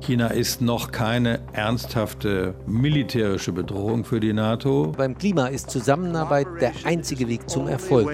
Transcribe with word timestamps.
China 0.00 0.26
ist 0.26 0.60
noch 0.60 0.90
keine 0.90 1.40
ernsthafte 1.52 2.54
militärische 2.66 3.52
Bedrohung 3.52 4.04
für 4.04 4.18
die 4.18 4.32
NATO. 4.32 4.92
Beim 4.96 5.16
Klima 5.16 5.46
ist 5.46 5.70
Zusammenarbeit 5.70 6.48
der 6.60 6.72
einzige 6.84 7.28
Weg 7.28 7.48
zum 7.48 7.68
Erfolg. 7.68 8.10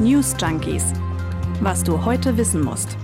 News 0.00 0.34
Junkies. 0.40 0.92
Was 1.60 1.84
du 1.84 2.04
heute 2.04 2.36
wissen 2.36 2.64
musst. 2.64 2.96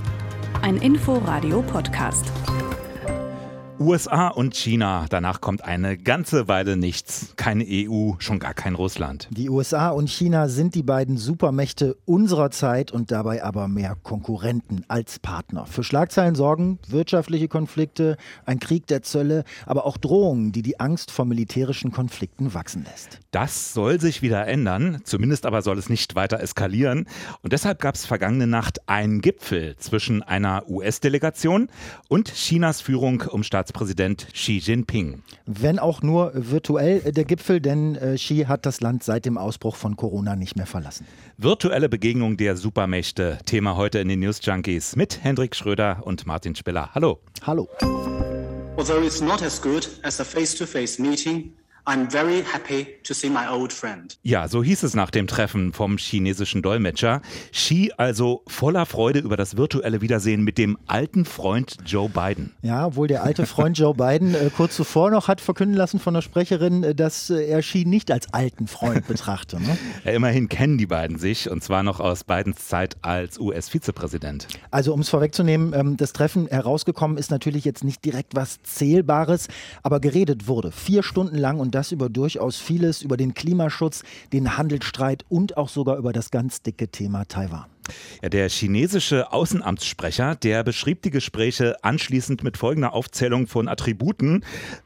Ein 0.62 0.78
Info-Radio-Podcast. 0.78 2.32
USA 3.78 4.28
und 4.28 4.54
China, 4.54 5.04
danach 5.10 5.42
kommt 5.42 5.62
eine 5.62 5.98
ganze 5.98 6.48
Weile 6.48 6.78
nichts. 6.78 7.34
Keine 7.36 7.64
EU, 7.68 8.12
schon 8.18 8.38
gar 8.38 8.54
kein 8.54 8.74
Russland. 8.74 9.28
Die 9.30 9.50
USA 9.50 9.90
und 9.90 10.08
China 10.08 10.48
sind 10.48 10.74
die 10.74 10.82
beiden 10.82 11.18
Supermächte 11.18 11.96
unserer 12.06 12.50
Zeit 12.50 12.90
und 12.90 13.10
dabei 13.10 13.44
aber 13.44 13.68
mehr 13.68 13.94
Konkurrenten 14.02 14.84
als 14.88 15.18
Partner. 15.18 15.66
Für 15.66 15.84
Schlagzeilen 15.84 16.34
sorgen 16.34 16.78
wirtschaftliche 16.88 17.48
Konflikte, 17.48 18.16
ein 18.46 18.60
Krieg 18.60 18.86
der 18.86 19.02
Zölle, 19.02 19.44
aber 19.66 19.84
auch 19.84 19.98
Drohungen, 19.98 20.52
die 20.52 20.62
die 20.62 20.80
Angst 20.80 21.10
vor 21.10 21.26
militärischen 21.26 21.92
Konflikten 21.92 22.54
wachsen 22.54 22.84
lässt. 22.90 23.20
Das 23.30 23.74
soll 23.74 24.00
sich 24.00 24.22
wieder 24.22 24.46
ändern, 24.46 25.02
zumindest 25.04 25.44
aber 25.44 25.60
soll 25.60 25.78
es 25.78 25.90
nicht 25.90 26.14
weiter 26.14 26.40
eskalieren. 26.40 27.06
Und 27.42 27.52
deshalb 27.52 27.80
gab 27.80 27.94
es 27.94 28.06
vergangene 28.06 28.46
Nacht 28.46 28.88
einen 28.88 29.20
Gipfel 29.20 29.76
zwischen 29.76 30.22
einer 30.22 30.64
US-Delegation 30.66 31.68
und 32.08 32.32
Chinas 32.32 32.80
Führung 32.80 33.22
um 33.28 33.42
Staats 33.42 33.65
Staatspräsident 33.66 34.28
Xi 34.32 34.58
Jinping. 34.58 35.22
Wenn 35.46 35.78
auch 35.78 36.00
nur 36.02 36.30
virtuell 36.34 37.00
der 37.00 37.24
Gipfel, 37.24 37.60
denn 37.60 37.96
äh, 37.96 38.14
Xi 38.14 38.44
hat 38.46 38.64
das 38.64 38.80
Land 38.80 39.02
seit 39.02 39.24
dem 39.24 39.36
Ausbruch 39.38 39.74
von 39.74 39.96
Corona 39.96 40.36
nicht 40.36 40.56
mehr 40.56 40.66
verlassen. 40.66 41.06
Virtuelle 41.36 41.88
Begegnung 41.88 42.36
der 42.36 42.56
Supermächte. 42.56 43.38
Thema 43.44 43.76
heute 43.76 43.98
in 43.98 44.08
den 44.08 44.20
News 44.20 44.40
Junkies 44.42 44.94
mit 44.94 45.24
Hendrik 45.24 45.56
Schröder 45.56 46.02
und 46.04 46.26
Martin 46.26 46.54
Spiller. 46.54 46.90
Hallo. 46.94 47.18
Hallo. 47.42 47.68
Although 48.76 49.04
it's 49.04 49.20
not 49.20 49.42
as 49.42 49.60
good 49.60 49.88
as 50.02 50.20
a 50.20 50.24
face-to-face 50.24 50.98
-face 50.98 51.02
meeting, 51.02 51.52
I'm 51.88 52.10
very 52.10 52.42
happy 52.42 52.88
to 53.04 53.14
see 53.14 53.30
my 53.30 53.46
old 53.48 53.72
friend. 53.72 54.18
Ja, 54.24 54.48
so 54.48 54.64
hieß 54.64 54.82
es 54.82 54.94
nach 54.94 55.12
dem 55.12 55.28
Treffen 55.28 55.72
vom 55.72 55.98
chinesischen 55.98 56.60
Dolmetscher. 56.60 57.22
Xi 57.52 57.92
also 57.96 58.42
voller 58.48 58.86
Freude 58.86 59.20
über 59.20 59.36
das 59.36 59.56
virtuelle 59.56 60.00
Wiedersehen 60.00 60.42
mit 60.42 60.58
dem 60.58 60.78
alten 60.88 61.24
Freund 61.24 61.76
Joe 61.86 62.08
Biden. 62.08 62.52
Ja, 62.62 62.86
obwohl 62.86 63.06
der 63.06 63.22
alte 63.22 63.46
Freund 63.46 63.78
Joe 63.78 63.94
Biden 63.94 64.34
äh, 64.34 64.50
kurz 64.56 64.74
zuvor 64.74 65.12
noch 65.12 65.28
hat 65.28 65.40
verkünden 65.40 65.76
lassen 65.76 66.00
von 66.00 66.12
der 66.12 66.22
Sprecherin, 66.22 66.82
äh, 66.82 66.94
dass 66.96 67.30
äh, 67.30 67.46
er 67.46 67.60
Xi 67.60 67.84
nicht 67.84 68.10
als 68.10 68.34
alten 68.34 68.66
Freund 68.66 69.06
betrachte. 69.06 69.60
Ne? 69.60 69.78
ja, 70.04 70.10
immerhin 70.10 70.48
kennen 70.48 70.78
die 70.78 70.86
beiden 70.86 71.18
sich 71.18 71.48
und 71.48 71.62
zwar 71.62 71.84
noch 71.84 72.00
aus 72.00 72.24
Bidens 72.24 72.66
Zeit 72.66 72.96
als 73.02 73.38
US-Vizepräsident. 73.38 74.48
Also 74.72 74.92
um 74.92 75.02
es 75.02 75.08
vorwegzunehmen, 75.08 75.72
ähm, 75.72 75.96
das 75.96 76.12
Treffen 76.12 76.48
herausgekommen 76.48 77.16
ist 77.16 77.30
natürlich 77.30 77.64
jetzt 77.64 77.84
nicht 77.84 78.04
direkt 78.04 78.34
was 78.34 78.60
Zählbares, 78.64 79.46
aber 79.84 80.00
geredet 80.00 80.48
wurde 80.48 80.72
vier 80.72 81.04
Stunden 81.04 81.36
lang 81.36 81.60
und 81.60 81.75
das 81.76 81.92
über 81.92 82.08
durchaus 82.08 82.56
vieles, 82.56 83.02
über 83.02 83.16
den 83.16 83.34
Klimaschutz, 83.34 84.02
den 84.32 84.56
Handelsstreit 84.56 85.24
und 85.28 85.56
auch 85.56 85.68
sogar 85.68 85.98
über 85.98 86.12
das 86.12 86.30
ganz 86.30 86.62
dicke 86.62 86.88
Thema 86.88 87.26
Taiwan. 87.26 87.66
Ja, 88.22 88.28
der 88.30 88.48
chinesische 88.48 89.32
Außenamtssprecher, 89.32 90.34
der 90.34 90.64
beschrieb 90.64 91.02
die 91.02 91.10
Gespräche 91.10 91.76
anschließend 91.84 92.42
mit 92.42 92.56
folgender 92.56 92.92
Aufzählung 92.94 93.46
von 93.46 93.68
Attributen. 93.68 94.44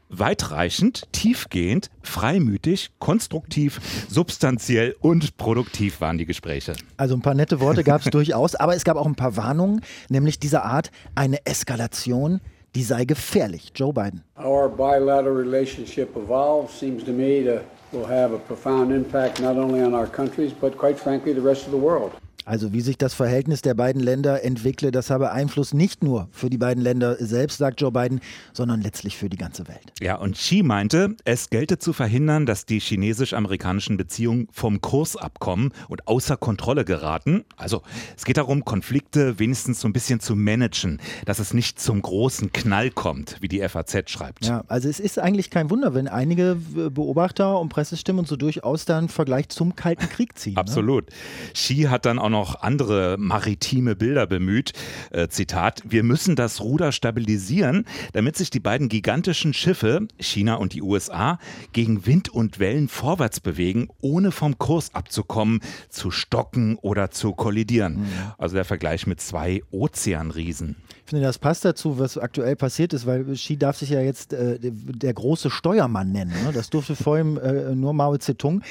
Weitreichend, 0.09 1.07
tiefgehend, 1.13 1.89
freimütig, 2.03 2.91
konstruktiv, 2.99 3.79
substanziell 4.09 4.95
und 4.99 5.37
produktiv 5.37 6.01
waren 6.01 6.17
die 6.17 6.25
Gespräche. 6.25 6.73
Also 6.97 7.15
ein 7.15 7.21
paar 7.21 7.33
nette 7.33 7.59
Worte 7.59 7.83
gab 7.83 8.01
es 8.01 8.07
durchaus, 8.11 8.55
aber 8.55 8.75
es 8.75 8.83
gab 8.83 8.97
auch 8.97 9.07
ein 9.07 9.15
paar 9.15 9.37
Warnungen, 9.37 9.81
nämlich 10.09 10.39
dieser 10.39 10.65
Art, 10.65 10.91
eine 11.15 11.45
Eskalation 11.45 12.41
die 12.75 12.83
sei 12.83 13.05
gefährlich. 13.05 13.71
Joe 13.75 13.91
Biden. 13.91 14.23
Our 14.37 14.69
bilateral 14.69 15.35
relationship 15.35 16.15
evolves 16.15 16.73
seems 16.73 17.03
to 17.03 17.11
me 17.11 17.43
to 17.43 17.61
will 17.91 18.05
have 18.05 18.33
a 18.33 18.39
profound 18.39 18.91
impact 18.91 19.41
not 19.41 19.57
only 19.57 19.81
on 19.81 19.93
our 19.93 20.07
countries 20.07 20.53
but 20.53 20.77
quite 20.77 20.97
frankly 20.97 21.33
the 21.33 21.41
rest 21.41 21.65
of 21.65 21.71
the 21.71 21.77
world. 21.77 22.11
Also 22.45 22.73
wie 22.73 22.81
sich 22.81 22.97
das 22.97 23.13
Verhältnis 23.13 23.61
der 23.61 23.73
beiden 23.73 24.01
Länder 24.01 24.43
entwickle, 24.43 24.91
das 24.91 25.09
habe 25.09 25.31
Einfluss 25.31 25.73
nicht 25.73 26.03
nur 26.03 26.27
für 26.31 26.49
die 26.49 26.57
beiden 26.57 26.83
Länder 26.83 27.15
selbst, 27.19 27.57
sagt 27.57 27.81
Joe 27.81 27.91
Biden, 27.91 28.19
sondern 28.53 28.81
letztlich 28.81 29.17
für 29.17 29.29
die 29.29 29.37
ganze 29.37 29.67
Welt. 29.67 29.93
Ja, 29.99 30.15
und 30.15 30.35
Xi 30.35 30.63
meinte, 30.63 31.15
es 31.25 31.49
gelte 31.49 31.77
zu 31.77 31.93
verhindern, 31.93 32.45
dass 32.45 32.65
die 32.65 32.79
chinesisch-amerikanischen 32.79 33.97
Beziehungen 33.97 34.47
vom 34.51 34.81
Kurs 34.81 35.15
abkommen 35.15 35.71
und 35.87 36.07
außer 36.07 36.37
Kontrolle 36.37 36.85
geraten. 36.85 37.43
Also 37.57 37.81
es 38.17 38.25
geht 38.25 38.37
darum, 38.37 38.65
Konflikte 38.65 39.39
wenigstens 39.39 39.79
so 39.79 39.87
ein 39.87 39.93
bisschen 39.93 40.19
zu 40.19 40.35
managen, 40.35 40.99
dass 41.25 41.39
es 41.39 41.53
nicht 41.53 41.79
zum 41.79 42.01
großen 42.01 42.51
Knall 42.51 42.89
kommt, 42.89 43.37
wie 43.41 43.47
die 43.47 43.59
FAZ 43.67 44.09
schreibt. 44.09 44.45
Ja, 44.45 44.63
also 44.67 44.89
es 44.89 44.99
ist 44.99 45.19
eigentlich 45.19 45.49
kein 45.49 45.69
Wunder, 45.69 45.93
wenn 45.93 46.07
einige 46.07 46.55
Beobachter 46.55 47.59
und 47.59 47.69
Pressestimmen 47.69 48.25
so 48.25 48.35
durchaus 48.35 48.85
dann 48.85 49.09
Vergleich 49.09 49.49
zum 49.49 49.75
Kalten 49.75 50.09
Krieg 50.09 50.37
ziehen. 50.37 50.53
Ne? 50.53 50.59
Absolut. 50.59 51.09
Ne? 51.09 51.15
Xi 51.53 51.83
hat 51.83 52.05
dann 52.05 52.17
auch 52.17 52.29
noch 52.29 52.40
andere 52.61 53.17
maritime 53.17 53.95
Bilder 53.95 54.27
bemüht. 54.27 54.73
Äh, 55.11 55.27
Zitat, 55.27 55.81
wir 55.85 56.03
müssen 56.03 56.35
das 56.35 56.61
Ruder 56.61 56.91
stabilisieren, 56.91 57.85
damit 58.13 58.35
sich 58.35 58.49
die 58.49 58.59
beiden 58.59 58.89
gigantischen 58.89 59.53
Schiffe, 59.53 60.07
China 60.19 60.55
und 60.55 60.73
die 60.73 60.81
USA, 60.81 61.39
gegen 61.73 62.05
Wind 62.05 62.29
und 62.29 62.59
Wellen 62.59 62.87
vorwärts 62.87 63.39
bewegen, 63.39 63.87
ohne 64.01 64.31
vom 64.31 64.57
Kurs 64.57 64.93
abzukommen, 64.93 65.61
zu 65.89 66.11
stocken 66.11 66.77
oder 66.81 67.11
zu 67.11 67.33
kollidieren. 67.33 68.01
Mhm. 68.01 68.07
Also 68.37 68.55
der 68.55 68.65
Vergleich 68.65 69.07
mit 69.07 69.21
zwei 69.21 69.61
Ozeanriesen. 69.71 70.75
Finde, 71.11 71.25
das 71.25 71.39
passt 71.39 71.65
dazu, 71.65 71.99
was 71.99 72.17
aktuell 72.17 72.55
passiert 72.55 72.93
ist, 72.93 73.05
weil 73.05 73.25
Xi 73.33 73.57
darf 73.57 73.75
sich 73.75 73.89
ja 73.89 73.99
jetzt 73.99 74.31
äh, 74.31 74.57
der 74.61 75.13
große 75.13 75.49
Steuermann 75.49 76.13
nennen. 76.13 76.31
Ne? 76.45 76.53
Das 76.53 76.69
durfte 76.69 76.95
vor 76.95 77.19
ihm 77.19 77.37
äh, 77.37 77.75
nur 77.75 77.91
Mao 77.91 78.15
Zedong. 78.17 78.63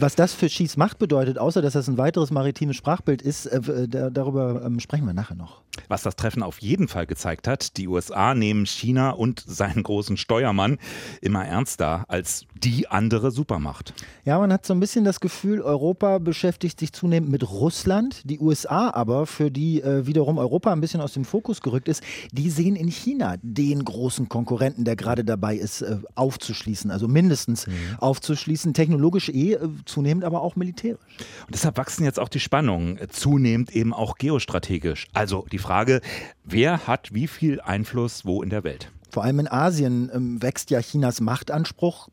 Was 0.00 0.14
das 0.14 0.32
für 0.32 0.48
Skis 0.48 0.76
Macht 0.76 0.98
bedeutet, 0.98 1.38
außer 1.38 1.60
dass 1.60 1.72
das 1.72 1.88
ein 1.88 1.98
weiteres 1.98 2.30
maritimes 2.30 2.76
Sprachbild 2.76 3.20
ist, 3.20 3.46
äh, 3.46 3.88
darüber 3.88 4.62
ähm, 4.64 4.80
sprechen 4.80 5.06
wir 5.06 5.14
nachher 5.14 5.34
noch. 5.34 5.62
Was 5.88 6.02
das 6.02 6.16
Treffen 6.16 6.42
auf 6.42 6.58
jeden 6.58 6.88
Fall 6.88 7.06
gezeigt 7.06 7.48
hat, 7.48 7.76
die 7.76 7.88
USA 7.88 8.34
nehmen 8.34 8.66
China 8.66 9.10
und 9.10 9.42
seinen 9.46 9.82
großen 9.82 10.16
Steuermann 10.16 10.78
immer 11.20 11.44
ernster 11.44 12.04
als 12.08 12.46
die 12.54 12.88
andere 12.88 13.30
Supermacht. 13.30 13.94
Ja, 14.24 14.38
man 14.38 14.52
hat 14.52 14.66
so 14.66 14.74
ein 14.74 14.80
bisschen 14.80 15.04
das 15.04 15.20
Gefühl, 15.20 15.62
Europa 15.62 16.18
beschäftigt 16.18 16.80
sich 16.80 16.92
zunehmend 16.92 17.30
mit 17.30 17.48
Russland, 17.48 18.22
die 18.24 18.38
USA 18.40 18.90
aber, 18.90 19.26
für 19.26 19.50
die 19.50 19.80
äh, 19.82 20.06
wiederum 20.06 20.38
Europa 20.38 20.72
ein 20.72 20.80
bisschen 20.80 21.00
aus 21.00 21.12
dem 21.12 21.24
Fokus 21.24 21.60
gerückt 21.60 21.77
ist, 21.86 22.02
die 22.32 22.50
sehen 22.50 22.74
in 22.74 22.88
China 22.88 23.36
den 23.42 23.84
großen 23.84 24.28
Konkurrenten, 24.28 24.84
der 24.84 24.96
gerade 24.96 25.24
dabei 25.24 25.54
ist, 25.54 25.82
äh, 25.82 25.98
aufzuschließen, 26.14 26.90
also 26.90 27.06
mindestens 27.06 27.66
mhm. 27.66 27.72
aufzuschließen, 27.98 28.74
technologisch 28.74 29.28
eh, 29.28 29.52
äh, 29.52 29.68
zunehmend 29.84 30.24
aber 30.24 30.42
auch 30.42 30.56
militärisch. 30.56 30.98
Und 31.46 31.54
deshalb 31.54 31.76
wachsen 31.76 32.04
jetzt 32.04 32.18
auch 32.18 32.28
die 32.28 32.40
Spannungen, 32.40 32.96
äh, 32.98 33.08
zunehmend 33.08 33.70
eben 33.76 33.92
auch 33.92 34.16
geostrategisch. 34.16 35.06
Also 35.12 35.46
die 35.52 35.58
Frage, 35.58 36.00
wer 36.44 36.86
hat 36.86 37.14
wie 37.14 37.28
viel 37.28 37.60
Einfluss 37.60 38.24
wo 38.24 38.42
in 38.42 38.50
der 38.50 38.64
Welt? 38.64 38.90
Vor 39.10 39.24
allem 39.24 39.40
in 39.40 39.48
Asien 39.48 40.10
ähm, 40.12 40.42
wächst 40.42 40.70
ja 40.70 40.80
Chinas 40.80 41.20
Machtanspruch. 41.20 42.08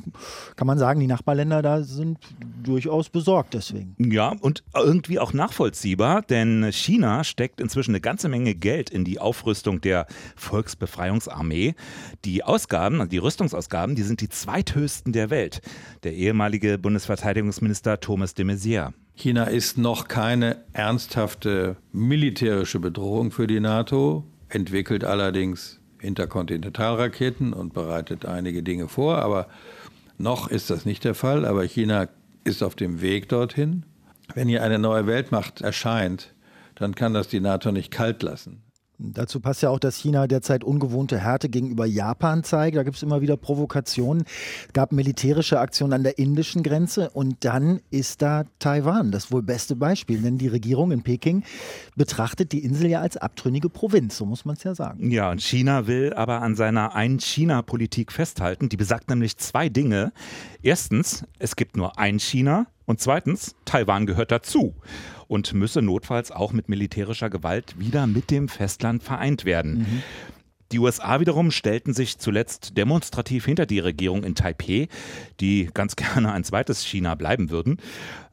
Kann 0.56 0.68
man 0.68 0.78
sagen, 0.78 1.00
die 1.00 1.08
Nachbarländer 1.08 1.62
da 1.62 1.84
sind 1.84 2.20
durchaus 2.64 3.10
besorgt 3.10 3.54
deswegen. 3.54 3.96
Ja, 4.00 4.34
und 4.40 4.64
irgendwie 4.74 5.20
auch 5.20 5.34
nachvollziehbar, 5.34 6.22
denn 6.22 6.72
China 6.72 7.24
steckt 7.24 7.60
inzwischen 7.60 7.92
eine 7.92 8.02
ganze 8.02 8.30
Menge 8.30 8.56
Geld 8.56 8.90
in 8.90 9.04
die 9.04 9.20
Aufrüstung 9.20 9.82
der 9.82 10.08
Volksbefreiungsarmee. 10.36 11.76
Die 12.24 12.44
Ausgaben, 12.44 13.08
die 13.10 13.18
Rüstungsausgaben, 13.18 13.96
die 13.96 14.04
sind 14.04 14.22
die 14.22 14.30
zweithöchsten 14.30 15.14
der 15.14 15.30
Welt. 15.30 15.62
Der 16.04 16.14
ehemalige 16.14 16.78
Bundesverteidigungsminister 16.78 18.00
Thomas 18.00 18.34
de 18.34 18.46
Maizière. 18.46 18.94
China 19.16 19.46
ist 19.46 19.78
noch 19.78 20.08
keine 20.10 20.58
ernsthafte 20.74 21.78
militärische 21.94 22.80
Bedrohung 22.80 23.32
für 23.32 23.48
die 23.48 23.62
NATO, 23.62 24.26
entwickelt 24.50 25.06
allerdings 25.06 25.80
Interkontinentalraketen 26.00 27.54
und 27.54 27.74
bereitet 27.74 28.26
einige 28.26 28.64
Dinge 28.64 28.88
vor, 28.88 29.20
aber 29.20 29.48
noch 30.18 30.48
ist 30.48 30.70
das 30.70 30.86
nicht 30.86 31.04
der 31.04 31.16
Fall. 31.16 31.46
Aber 31.46 31.64
China 31.64 32.08
ist 32.44 32.64
auf 32.64 32.76
dem 32.76 33.02
Weg 33.02 33.30
dorthin. 33.30 33.84
Wenn 34.34 34.48
hier 34.48 34.64
eine 34.64 34.80
neue 34.80 35.08
Weltmacht 35.08 35.62
erscheint, 35.62 36.34
dann 36.76 36.96
kann 36.96 37.14
das 37.14 37.28
die 37.28 37.40
NATO 37.40 37.72
nicht 37.72 37.92
kalt 37.92 38.24
lassen. 38.24 38.62
Dazu 38.98 39.40
passt 39.40 39.62
ja 39.62 39.70
auch, 39.70 39.80
dass 39.80 39.98
China 39.98 40.28
derzeit 40.28 40.64
ungewohnte 40.64 41.20
Härte 41.20 41.50
gegenüber 41.50 41.86
Japan 41.86 42.44
zeigt. 42.44 42.78
Da 42.78 42.84
gibt 42.84 42.96
es 42.98 43.04
immer 43.04 43.22
wieder 43.22 43.38
Provokationen. 43.38 44.24
Es 44.68 44.74
gab 44.74 44.92
militärische 44.92 45.60
Aktionen 45.60 45.94
an 45.94 46.04
der 46.04 46.18
indischen 46.18 46.64
Grenze 46.64 47.10
und 47.10 47.44
dann 47.44 47.82
ist 47.90 48.22
da 48.22 48.46
Taiwan, 48.60 49.12
das 49.12 49.32
wohl 49.32 49.42
beste 49.42 49.76
Beispiel. 49.76 50.22
Denn 50.22 50.38
die 50.38 50.48
Regierung 50.48 50.92
in 50.92 51.04
Peking 51.04 51.44
betrachtet 51.96 52.52
die 52.52 52.64
Insel 52.64 52.88
ja 52.90 53.02
als 53.02 53.18
abtrünnige 53.18 53.70
Provinz, 53.70 54.18
so 54.18 54.26
muss 54.26 54.46
man 54.46 54.56
es 54.56 54.64
ja 54.64 54.76
sagen. 54.76 55.12
Ja, 55.12 55.32
und 55.32 55.42
China 55.42 55.88
will 55.88 56.14
aber 56.14 56.42
an 56.42 56.56
seiner 56.56 56.96
Ein-China-Politik 56.96 58.12
festhalten. 58.12 58.70
Die 58.70 58.78
besagt 58.78 59.10
nämlich 59.10 59.38
zwei 59.38 59.70
Dinge. 59.70 60.14
Erstens, 60.62 61.26
es 61.40 61.56
gibt 61.56 61.78
nur 61.78 62.00
ein 62.00 62.20
China 62.20 62.68
Und 62.86 63.00
zweitens, 63.00 63.56
Taiwan 63.66 64.06
gehört 64.06 64.32
dazu 64.32 64.76
und 65.28 65.54
müsse 65.54 65.82
notfalls 65.82 66.32
auch 66.32 66.54
mit 66.54 66.70
militärischer 66.70 67.30
Gewalt 67.30 67.80
wieder 67.80 68.08
mit 68.08 68.32
dem 68.32 68.48
Festland 68.48 69.04
vereint 69.04 69.46
werden. 69.46 69.80
Mhm. 69.80 70.04
Die 70.76 70.80
USA 70.80 71.22
wiederum 71.22 71.52
stellten 71.52 71.94
sich 71.94 72.18
zuletzt 72.18 72.76
demonstrativ 72.76 73.46
hinter 73.46 73.66
die 73.66 73.80
Regierung 73.80 74.26
in 74.26 74.36
Taipeh, 74.36 74.90
die 75.40 75.70
ganz 75.74 75.96
gerne 75.96 76.34
ein 76.34 76.44
zweites 76.44 76.84
China 76.84 77.16
bleiben 77.16 77.50
würden. 77.50 77.78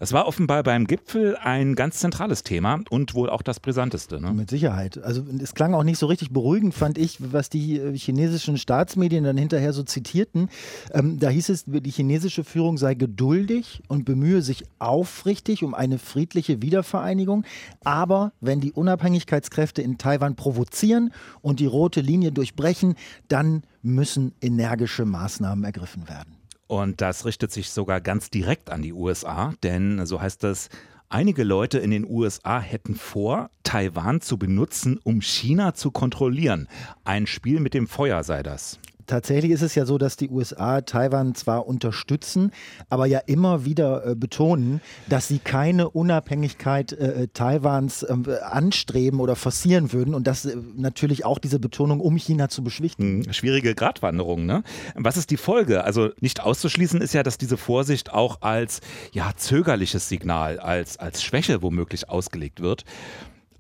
Es 0.01 0.13
war 0.13 0.27
offenbar 0.27 0.65
beim 0.65 0.89
Gipfel 0.89 1.37
ein 1.37 1.77
ganz 1.77 2.01
zentrales 2.01 2.43
Thema 2.43 2.81
und 2.91 3.15
wohl 3.15 3.31
auch 3.31 3.43
das 3.43 3.61
brisanteste. 3.61 4.21
Ne? 4.21 4.33
Mit 4.33 4.51
Sicherheit. 4.51 4.99
Also 4.99 5.23
es 5.41 5.55
klang 5.55 5.73
auch 5.73 5.85
nicht 5.85 5.99
so 5.99 6.07
richtig 6.07 6.33
beruhigend, 6.33 6.75
fand 6.75 6.99
ich, 6.99 7.19
was 7.21 7.49
die 7.49 7.79
äh, 7.79 7.97
chinesischen 7.97 8.59
Staatsmedien 8.59 9.23
dann 9.23 9.37
hinterher 9.37 9.73
so 9.73 9.85
zitierten. 9.85 10.49
Ähm, 10.93 11.21
da 11.21 11.29
hieß 11.29 11.49
es, 11.49 11.63
die 11.67 11.91
chinesische 11.93 12.43
Führung 12.43 12.77
sei 12.77 12.95
geduldig 12.95 13.85
und 13.87 14.05
bemühe 14.05 14.43
sich 14.43 14.65
aufrichtig 14.81 15.63
um 15.63 15.75
eine 15.75 16.01
friedliche 16.01 16.61
Wiedervereinigung. 16.61 17.45
Aber 17.85 18.33
wenn 18.41 18.61
die 18.61 18.73
Unabhängigkeitskräfte 18.73 19.81
in 19.81 19.97
Taiwan 19.97 20.35
provozieren 20.35 21.13
und 21.41 21.61
die 21.61 21.67
rote 21.67 22.01
Linie 22.01 22.32
Durchbrechen, 22.33 22.95
dann 23.29 23.63
müssen 23.83 24.35
energische 24.41 25.05
Maßnahmen 25.05 25.65
ergriffen 25.65 26.09
werden. 26.09 26.37
Und 26.67 27.01
das 27.01 27.25
richtet 27.25 27.53
sich 27.53 27.71
sogar 27.71 28.01
ganz 28.01 28.31
direkt 28.31 28.71
an 28.71 28.83
die 28.83 28.93
USA, 28.93 29.53
denn 29.63 30.07
so 30.07 30.21
heißt 30.21 30.45
es, 30.45 30.69
Einige 31.13 31.45
Leute 31.45 31.79
in 31.79 31.91
den 31.91 32.09
USA 32.09 32.59
hätten 32.59 32.95
vor, 32.95 33.51
Taiwan 33.65 34.23
zu 34.23 34.39
benutzen, 34.39 34.99
um 35.05 35.21
China 35.21 35.75
zu 35.75 35.91
kontrollieren. 35.91 36.69
Ein 37.05 37.27
Spiel 37.27 37.61
mit 37.61 37.75
dem 37.75 37.87
Feuer 37.87 38.25
sei 38.25 38.43
das. 38.43 38.79
Tatsächlich 39.07 39.53
ist 39.53 39.63
es 39.63 39.75
ja 39.75 39.85
so, 39.85 39.99
dass 39.99 40.17
die 40.17 40.31
USA 40.31 40.81
Taiwan 40.81 41.35
zwar 41.35 41.67
unterstützen, 41.67 42.53
aber 42.89 43.07
ja 43.07 43.19
immer 43.19 43.65
wieder 43.65 44.07
äh, 44.07 44.15
betonen, 44.15 44.81
dass 45.09 45.29
sie 45.29 45.39
keine 45.39 45.91
Unabhängigkeit 45.91 46.93
äh, 46.93 47.23
äh 47.23 47.29
Taiwans 47.33 48.03
äh, 48.03 48.15
anstreben 48.43 49.21
oder 49.21 49.37
forcieren 49.37 49.93
würden 49.93 50.15
und 50.15 50.27
das 50.27 50.45
äh, 50.45 50.57
natürlich 50.77 51.25
auch 51.25 51.39
diese 51.39 51.59
Betonung, 51.59 52.01
um 52.01 52.17
China 52.17 52.49
zu 52.49 52.63
beschwichtigen. 52.63 53.25
Hm, 53.25 53.33
schwierige 53.33 53.75
Gratwanderung, 53.75 54.47
ne? 54.47 54.63
Was 54.95 55.17
ist 55.17 55.31
die 55.31 55.37
Folge? 55.37 55.85
Also 55.85 56.11
nicht 56.21 56.41
auszuschließen 56.41 57.01
ist 57.01 57.15
ja, 57.15 57.23
dass 57.23 57.39
diese 57.39 57.57
Vorsicht 57.57 58.13
auch 58.13 58.43
als 58.43 58.81
ja, 59.13 59.33
zögerliches 59.37 60.09
Signal, 60.09 60.59
als, 60.59 60.99
als 60.99 61.23
Schwäche 61.23 61.63
womöglich 61.63 62.09
ausgelegt 62.09 62.61
wird 62.61 62.85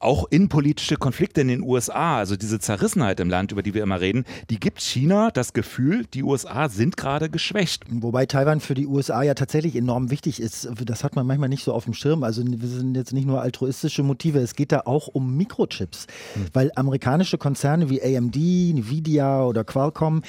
auch 0.02 0.26
innenpolitische 0.31 0.96
Konflikte 0.96 1.40
in 1.40 1.49
den 1.49 1.62
USA, 1.62 2.19
also 2.19 2.37
diese 2.37 2.58
Zerrissenheit 2.58 3.20
im 3.20 3.31
Land, 3.31 3.52
über 3.52 3.62
die 3.62 3.75
wir 3.75 3.82
immer 3.82 4.00
reden, 4.00 4.25
die 4.50 4.58
gibt 4.58 4.81
China 4.81 5.31
das 5.31 5.52
Gefühl, 5.52 6.06
die 6.12 6.22
USA 6.22 6.69
sind 6.69 6.96
gerade 6.96 7.31
geschwächt. 7.31 7.84
Wobei 7.90 8.26
Taiwan 8.26 8.60
für 8.60 8.75
die 8.75 8.87
USA 8.87 9.22
ja 9.22 9.34
tatsächlich 9.34 9.76
enorm 9.76 10.10
wichtig 10.10 10.40
ist. 10.40 10.69
Das 10.84 11.04
hat 11.04 11.16
man 11.16 11.26
manchmal 11.26 11.49
nicht 11.49 11.64
so 11.64 11.72
auf 11.72 11.84
dem 11.84 11.94
Schirm. 11.94 12.25
Also 12.25 12.43
wir 12.44 12.69
sind 12.69 12.96
jetzt 12.96 13.12
nicht 13.12 13.26
nur 13.26 13.40
altruistische 13.40 14.02
Motive, 14.02 14.38
es 14.38 14.54
geht 14.54 14.72
da 14.72 14.82
auch 14.84 15.08
um 15.08 15.37
Mikrochips. 15.37 16.06
Hm. 16.34 16.46
Weil 16.52 16.72
amerikanische 16.76 17.38
Konzerne 17.38 17.90
wie 17.90 18.02
AMD, 18.02 18.37
Nvidia 18.37 19.44
oder 19.44 19.64
Qualcomm, 19.64 20.22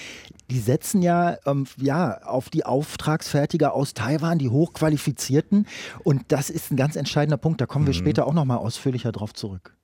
die 0.54 0.60
setzen 0.60 1.02
ja, 1.02 1.38
ähm, 1.48 1.66
ja 1.78 2.22
auf 2.22 2.50
die 2.50 2.64
Auftragsfertiger 2.64 3.74
aus 3.74 3.96
Taiwan, 3.96 4.38
die 4.38 4.50
hochqualifizierten. 4.50 5.68
Und 6.04 6.26
das 6.28 6.52
ist 6.52 6.72
ein 6.72 6.78
ganz 6.78 6.96
entscheidender 6.96 7.38
Punkt. 7.38 7.60
Da 7.60 7.66
kommen 7.66 7.88
wir 7.88 7.94
mhm. 7.94 7.98
später 7.98 8.28
auch 8.28 8.34
nochmal 8.34 8.60
ausführlicher 8.60 9.12
drauf 9.12 9.34
zurück. 9.34 9.76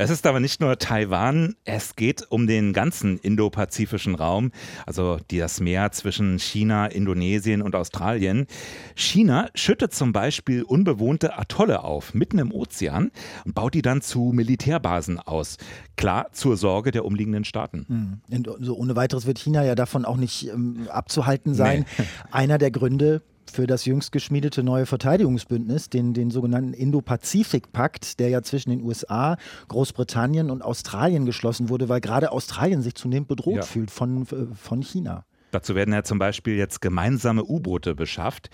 Es 0.00 0.10
ist 0.10 0.28
aber 0.28 0.38
nicht 0.38 0.60
nur 0.60 0.78
Taiwan, 0.78 1.56
es 1.64 1.96
geht 1.96 2.24
um 2.30 2.46
den 2.46 2.72
ganzen 2.72 3.18
indopazifischen 3.18 4.14
Raum, 4.14 4.52
also 4.86 5.18
das 5.26 5.58
Meer 5.58 5.90
zwischen 5.90 6.38
China, 6.38 6.86
Indonesien 6.86 7.62
und 7.62 7.74
Australien. 7.74 8.46
China 8.94 9.48
schüttet 9.56 9.92
zum 9.92 10.12
Beispiel 10.12 10.62
unbewohnte 10.62 11.36
Atolle 11.36 11.82
auf, 11.82 12.14
mitten 12.14 12.38
im 12.38 12.52
Ozean, 12.52 13.10
und 13.44 13.56
baut 13.56 13.74
die 13.74 13.82
dann 13.82 14.00
zu 14.00 14.30
Militärbasen 14.32 15.18
aus. 15.18 15.56
Klar, 15.96 16.28
zur 16.30 16.56
Sorge 16.56 16.92
der 16.92 17.04
umliegenden 17.04 17.42
Staaten. 17.42 18.20
Mhm. 18.30 18.44
So 18.60 18.76
ohne 18.76 18.94
weiteres 18.94 19.26
wird 19.26 19.40
China 19.40 19.64
ja 19.64 19.74
davon 19.74 20.04
auch 20.04 20.16
nicht 20.16 20.46
ähm, 20.46 20.86
abzuhalten 20.88 21.54
sein. 21.54 21.86
Nee. 21.98 22.04
Einer 22.30 22.58
der 22.58 22.70
Gründe, 22.70 23.20
für 23.50 23.66
das 23.66 23.84
jüngst 23.84 24.12
geschmiedete 24.12 24.62
neue 24.62 24.86
Verteidigungsbündnis, 24.86 25.90
den, 25.90 26.14
den 26.14 26.30
sogenannten 26.30 26.72
Indo-Pazifik-Pakt, 26.72 28.20
der 28.20 28.28
ja 28.28 28.42
zwischen 28.42 28.70
den 28.70 28.82
USA, 28.82 29.36
Großbritannien 29.68 30.50
und 30.50 30.62
Australien 30.62 31.26
geschlossen 31.26 31.68
wurde, 31.68 31.88
weil 31.88 32.00
gerade 32.00 32.32
Australien 32.32 32.82
sich 32.82 32.94
zunehmend 32.94 33.28
bedroht 33.28 33.56
ja. 33.56 33.62
fühlt 33.62 33.90
von, 33.90 34.22
äh, 34.22 34.54
von 34.54 34.82
China. 34.82 35.24
Dazu 35.50 35.74
werden 35.74 35.94
ja 35.94 36.02
zum 36.02 36.18
Beispiel 36.18 36.56
jetzt 36.56 36.80
gemeinsame 36.80 37.42
U-Boote 37.42 37.94
beschafft. 37.94 38.50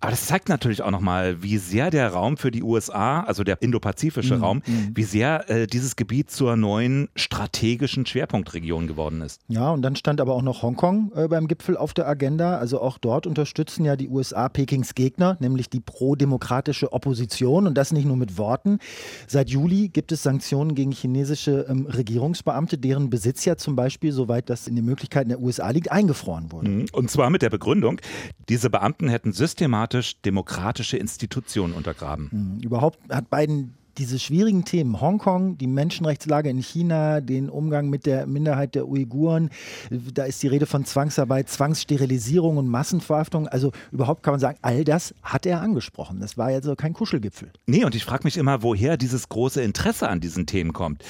Aber 0.00 0.12
das 0.12 0.26
zeigt 0.26 0.48
natürlich 0.48 0.82
auch 0.82 0.92
nochmal, 0.92 1.42
wie 1.42 1.58
sehr 1.58 1.90
der 1.90 2.10
Raum 2.12 2.36
für 2.36 2.52
die 2.52 2.62
USA, 2.62 3.22
also 3.22 3.42
der 3.42 3.60
indopazifische 3.62 4.36
mhm. 4.36 4.44
Raum, 4.44 4.62
mhm. 4.64 4.92
wie 4.94 5.02
sehr 5.02 5.50
äh, 5.50 5.66
dieses 5.66 5.96
Gebiet 5.96 6.30
zur 6.30 6.56
neuen 6.56 7.08
strategischen 7.16 8.06
Schwerpunktregion 8.06 8.86
geworden 8.86 9.22
ist. 9.22 9.40
Ja, 9.48 9.70
und 9.70 9.82
dann 9.82 9.96
stand 9.96 10.20
aber 10.20 10.34
auch 10.34 10.42
noch 10.42 10.62
Hongkong 10.62 11.10
äh, 11.16 11.26
beim 11.26 11.48
Gipfel 11.48 11.76
auf 11.76 11.94
der 11.94 12.06
Agenda. 12.06 12.58
Also 12.58 12.80
auch 12.80 12.98
dort 12.98 13.26
unterstützen 13.26 13.84
ja 13.84 13.96
die 13.96 14.08
USA 14.08 14.48
Pekings 14.48 14.94
Gegner, 14.94 15.36
nämlich 15.40 15.68
die 15.68 15.80
pro-demokratische 15.80 16.92
Opposition 16.92 17.66
und 17.66 17.74
das 17.74 17.92
nicht 17.92 18.06
nur 18.06 18.16
mit 18.16 18.38
Worten. 18.38 18.78
Seit 19.26 19.50
Juli 19.50 19.88
gibt 19.88 20.12
es 20.12 20.22
Sanktionen 20.22 20.76
gegen 20.76 20.92
chinesische 20.92 21.66
ähm, 21.68 21.86
Regierungsbeamte, 21.86 22.78
deren 22.78 23.10
Besitz 23.10 23.44
ja 23.44 23.56
zum 23.56 23.74
Beispiel, 23.74 24.12
soweit 24.12 24.48
das 24.48 24.68
in 24.68 24.76
den 24.76 24.84
Möglichkeiten 24.84 25.28
der 25.28 25.40
USA 25.40 25.70
liegt, 25.70 25.90
eingefroren 25.90 26.52
wurde. 26.52 26.70
Mhm. 26.70 26.86
Und 26.92 27.10
zwar 27.10 27.30
mit 27.30 27.42
der 27.42 27.50
Begründung, 27.50 28.00
diese 28.48 28.70
Beamten 28.70 29.08
hätten 29.08 29.32
systematisch 29.32 29.87
systematisch 29.92 30.20
demokratische 30.22 30.96
Institutionen 30.96 31.74
untergraben. 31.74 32.28
Mhm. 32.30 32.60
Überhaupt 32.60 32.98
hat 33.10 33.30
Biden 33.30 33.74
diese 33.96 34.20
schwierigen 34.20 34.64
Themen, 34.64 35.00
Hongkong, 35.00 35.58
die 35.58 35.66
Menschenrechtslage 35.66 36.48
in 36.48 36.58
China, 36.58 37.20
den 37.20 37.50
Umgang 37.50 37.90
mit 37.90 38.06
der 38.06 38.28
Minderheit 38.28 38.76
der 38.76 38.86
Uiguren, 38.86 39.50
da 39.90 40.22
ist 40.22 40.40
die 40.40 40.46
Rede 40.46 40.66
von 40.66 40.84
Zwangsarbeit, 40.84 41.48
Zwangssterilisierung 41.48 42.58
und 42.58 42.68
Massenverhaftung. 42.68 43.48
Also 43.48 43.72
überhaupt 43.90 44.22
kann 44.22 44.34
man 44.34 44.40
sagen, 44.40 44.56
all 44.62 44.84
das 44.84 45.14
hat 45.24 45.46
er 45.46 45.60
angesprochen. 45.60 46.20
Das 46.20 46.38
war 46.38 46.52
ja 46.52 46.62
so 46.62 46.76
kein 46.76 46.92
Kuschelgipfel. 46.92 47.50
Nee, 47.66 47.84
und 47.84 47.96
ich 47.96 48.04
frage 48.04 48.22
mich 48.22 48.36
immer, 48.36 48.62
woher 48.62 48.96
dieses 48.96 49.28
große 49.28 49.62
Interesse 49.62 50.08
an 50.08 50.20
diesen 50.20 50.46
Themen 50.46 50.72
kommt. 50.72 51.02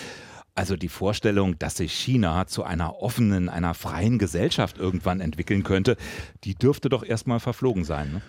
Also 0.58 0.76
die 0.76 0.88
Vorstellung, 0.88 1.56
dass 1.60 1.76
sich 1.76 1.92
China 1.92 2.48
zu 2.48 2.64
einer 2.64 3.00
offenen, 3.00 3.48
einer 3.48 3.74
freien 3.74 4.18
Gesellschaft 4.18 4.76
irgendwann 4.76 5.20
entwickeln 5.20 5.62
könnte, 5.62 5.96
die 6.42 6.56
dürfte 6.56 6.88
doch 6.88 7.04
erstmal 7.04 7.38
verflogen 7.38 7.84
sein. 7.84 8.14
Ne? 8.14 8.22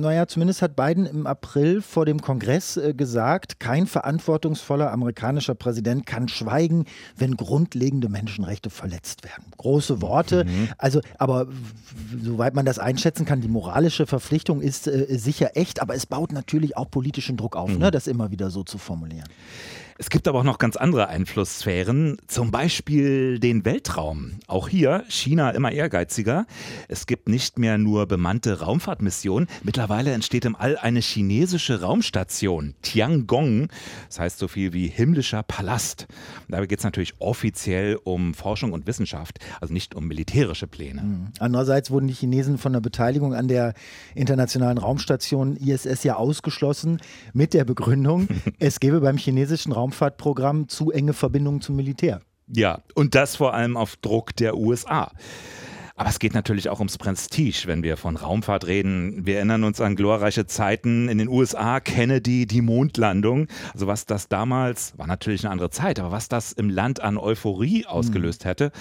Naja, 0.00 0.26
zumindest 0.26 0.62
hat 0.62 0.76
Biden 0.76 1.04
im 1.04 1.26
April 1.26 1.82
vor 1.82 2.06
dem 2.06 2.22
Kongress 2.22 2.78
äh, 2.78 2.94
gesagt, 2.94 3.60
kein 3.60 3.86
verantwortungsvoller 3.86 4.90
amerikanischer 4.92 5.54
Präsident 5.54 6.06
kann 6.06 6.28
schweigen, 6.28 6.86
wenn 7.18 7.36
grundlegende 7.36 8.08
Menschenrechte 8.08 8.70
verletzt 8.70 9.22
werden. 9.22 9.44
Große 9.58 10.00
Worte, 10.00 10.46
mhm. 10.46 10.70
also 10.78 11.02
aber 11.18 11.48
soweit 12.18 12.54
man 12.54 12.64
das 12.64 12.78
einschätzen 12.78 13.26
kann, 13.26 13.42
die 13.42 13.48
moralische 13.48 14.06
Verpflichtung 14.06 14.62
ist 14.62 14.86
äh, 14.86 15.18
sicher 15.18 15.50
echt, 15.54 15.82
aber 15.82 15.94
es 15.94 16.06
baut 16.06 16.32
natürlich 16.32 16.78
auch 16.78 16.90
politischen 16.90 17.36
Druck 17.36 17.56
auf, 17.56 17.68
mhm. 17.68 17.78
ne, 17.80 17.90
das 17.90 18.06
immer 18.06 18.30
wieder 18.30 18.48
so 18.48 18.62
zu 18.62 18.78
formulieren. 18.78 19.28
Es 19.96 20.10
gibt 20.10 20.26
aber 20.26 20.40
auch 20.40 20.44
noch 20.44 20.58
ganz 20.58 20.74
andere 20.74 21.06
Einflusssphären, 21.06 22.18
zum 22.26 22.50
Beispiel 22.50 23.38
den 23.38 23.64
Weltraum. 23.64 24.32
Auch 24.48 24.68
hier 24.68 25.04
China 25.08 25.50
immer 25.50 25.70
ehrgeiziger. 25.70 26.46
Es 26.88 27.06
gibt 27.06 27.28
nicht 27.28 27.60
mehr 27.60 27.78
nur 27.78 28.06
bemannte 28.06 28.58
Raumfahrtmissionen. 28.58 29.48
Mittlerweile 29.62 30.10
entsteht 30.10 30.46
im 30.46 30.56
All 30.56 30.76
eine 30.76 30.98
chinesische 30.98 31.80
Raumstation, 31.80 32.74
Tiangong. 32.82 33.68
Das 34.08 34.18
heißt 34.18 34.38
so 34.40 34.48
viel 34.48 34.72
wie 34.72 34.88
himmlischer 34.88 35.44
Palast. 35.44 36.08
dabei 36.48 36.66
geht 36.66 36.80
es 36.80 36.84
natürlich 36.84 37.14
offiziell 37.20 37.96
um 38.02 38.34
Forschung 38.34 38.72
und 38.72 38.88
Wissenschaft, 38.88 39.38
also 39.60 39.72
nicht 39.72 39.94
um 39.94 40.08
militärische 40.08 40.66
Pläne. 40.66 41.02
Mhm. 41.02 41.26
Andererseits 41.38 41.92
wurden 41.92 42.08
die 42.08 42.14
Chinesen 42.14 42.58
von 42.58 42.72
der 42.72 42.80
Beteiligung 42.80 43.32
an 43.32 43.46
der 43.46 43.74
internationalen 44.16 44.78
Raumstation 44.78 45.56
ISS 45.56 46.02
ja 46.02 46.16
ausgeschlossen 46.16 47.00
mit 47.32 47.54
der 47.54 47.64
Begründung, 47.64 48.26
es 48.58 48.80
gebe 48.80 49.00
beim 49.00 49.18
chinesischen 49.18 49.70
Raum 49.70 49.83
Raumfahrtprogramm 49.84 50.68
zu 50.68 50.90
enge 50.90 51.12
Verbindungen 51.12 51.60
zum 51.60 51.76
Militär. 51.76 52.22
Ja, 52.48 52.80
und 52.94 53.14
das 53.14 53.36
vor 53.36 53.54
allem 53.54 53.76
auf 53.76 53.96
Druck 53.96 54.34
der 54.36 54.56
USA. 54.56 55.10
Aber 55.96 56.08
es 56.08 56.18
geht 56.18 56.34
natürlich 56.34 56.70
auch 56.70 56.80
ums 56.80 56.98
Prestige, 56.98 57.64
wenn 57.66 57.84
wir 57.84 57.96
von 57.96 58.16
Raumfahrt 58.16 58.66
reden. 58.66 59.26
Wir 59.26 59.36
erinnern 59.36 59.62
uns 59.62 59.80
an 59.80 59.94
glorreiche 59.94 60.46
Zeiten 60.46 61.08
in 61.08 61.18
den 61.18 61.28
USA, 61.28 61.78
Kennedy, 61.80 62.46
die 62.46 62.62
Mondlandung. 62.62 63.46
Also 63.72 63.86
was 63.86 64.04
das 64.04 64.28
damals, 64.28 64.98
war 64.98 65.06
natürlich 65.06 65.44
eine 65.44 65.52
andere 65.52 65.70
Zeit, 65.70 66.00
aber 66.00 66.10
was 66.10 66.28
das 66.28 66.52
im 66.52 66.68
Land 66.68 67.00
an 67.00 67.16
Euphorie 67.16 67.86
ausgelöst 67.86 68.44
mhm. 68.44 68.48
hätte. 68.48 68.72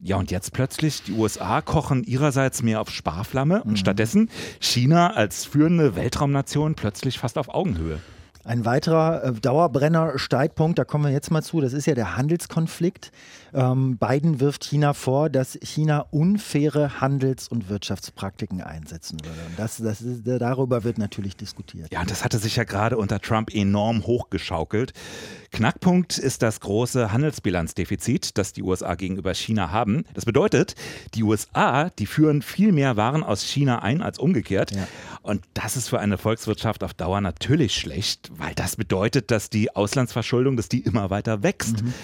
Ja, 0.00 0.16
und 0.16 0.30
jetzt 0.30 0.52
plötzlich, 0.52 1.02
die 1.02 1.12
USA 1.12 1.60
kochen 1.60 2.04
ihrerseits 2.04 2.62
mehr 2.62 2.80
auf 2.80 2.90
Sparflamme 2.90 3.62
und 3.64 3.78
stattdessen 3.78 4.30
China 4.60 5.10
als 5.10 5.44
führende 5.44 5.96
Weltraumnation 5.96 6.74
plötzlich 6.74 7.18
fast 7.18 7.36
auf 7.36 7.48
Augenhöhe. 7.48 8.00
Ein 8.48 8.64
weiterer 8.64 9.24
äh, 9.24 9.32
Dauerbrenner-Streitpunkt, 9.34 10.78
da 10.78 10.86
kommen 10.86 11.04
wir 11.04 11.10
jetzt 11.10 11.30
mal 11.30 11.42
zu, 11.42 11.60
das 11.60 11.74
ist 11.74 11.86
ja 11.86 11.94
der 11.94 12.16
Handelskonflikt. 12.16 13.12
Ähm, 13.52 13.98
Biden 13.98 14.40
wirft 14.40 14.64
China 14.64 14.94
vor, 14.94 15.28
dass 15.28 15.58
China 15.62 16.06
unfaire 16.10 16.98
Handels- 17.02 17.48
und 17.48 17.68
Wirtschaftspraktiken 17.68 18.62
einsetzen 18.62 19.18
würde. 19.22 19.38
Und 19.50 19.58
das, 19.58 19.76
das 19.76 20.00
ist, 20.00 20.22
darüber 20.26 20.82
wird 20.82 20.96
natürlich 20.96 21.36
diskutiert. 21.36 21.92
Ja, 21.92 22.00
und 22.00 22.10
das 22.10 22.24
hatte 22.24 22.38
sich 22.38 22.56
ja 22.56 22.64
gerade 22.64 22.96
unter 22.96 23.20
Trump 23.20 23.54
enorm 23.54 24.06
hochgeschaukelt. 24.06 24.94
Knackpunkt 25.52 26.16
ist 26.16 26.42
das 26.42 26.60
große 26.60 27.12
Handelsbilanzdefizit, 27.12 28.38
das 28.38 28.54
die 28.54 28.62
USA 28.62 28.94
gegenüber 28.94 29.34
China 29.34 29.70
haben. 29.72 30.04
Das 30.14 30.24
bedeutet, 30.24 30.74
die 31.14 31.22
USA, 31.22 31.90
die 31.90 32.06
führen 32.06 32.40
viel 32.40 32.72
mehr 32.72 32.96
Waren 32.96 33.22
aus 33.22 33.42
China 33.42 33.80
ein 33.82 34.00
als 34.00 34.18
umgekehrt. 34.18 34.70
Ja. 34.70 34.86
Und 35.20 35.44
das 35.52 35.76
ist 35.76 35.88
für 35.88 36.00
eine 36.00 36.16
Volkswirtschaft 36.16 36.82
auf 36.82 36.94
Dauer 36.94 37.20
natürlich 37.20 37.74
schlecht, 37.74 38.30
weil 38.38 38.54
das 38.54 38.76
bedeutet, 38.76 39.30
dass 39.30 39.50
die 39.50 39.74
Auslandsverschuldung, 39.74 40.56
dass 40.56 40.68
die 40.68 40.80
immer 40.80 41.10
weiter 41.10 41.42
wächst. 41.42 41.82
Mhm. 41.82 41.94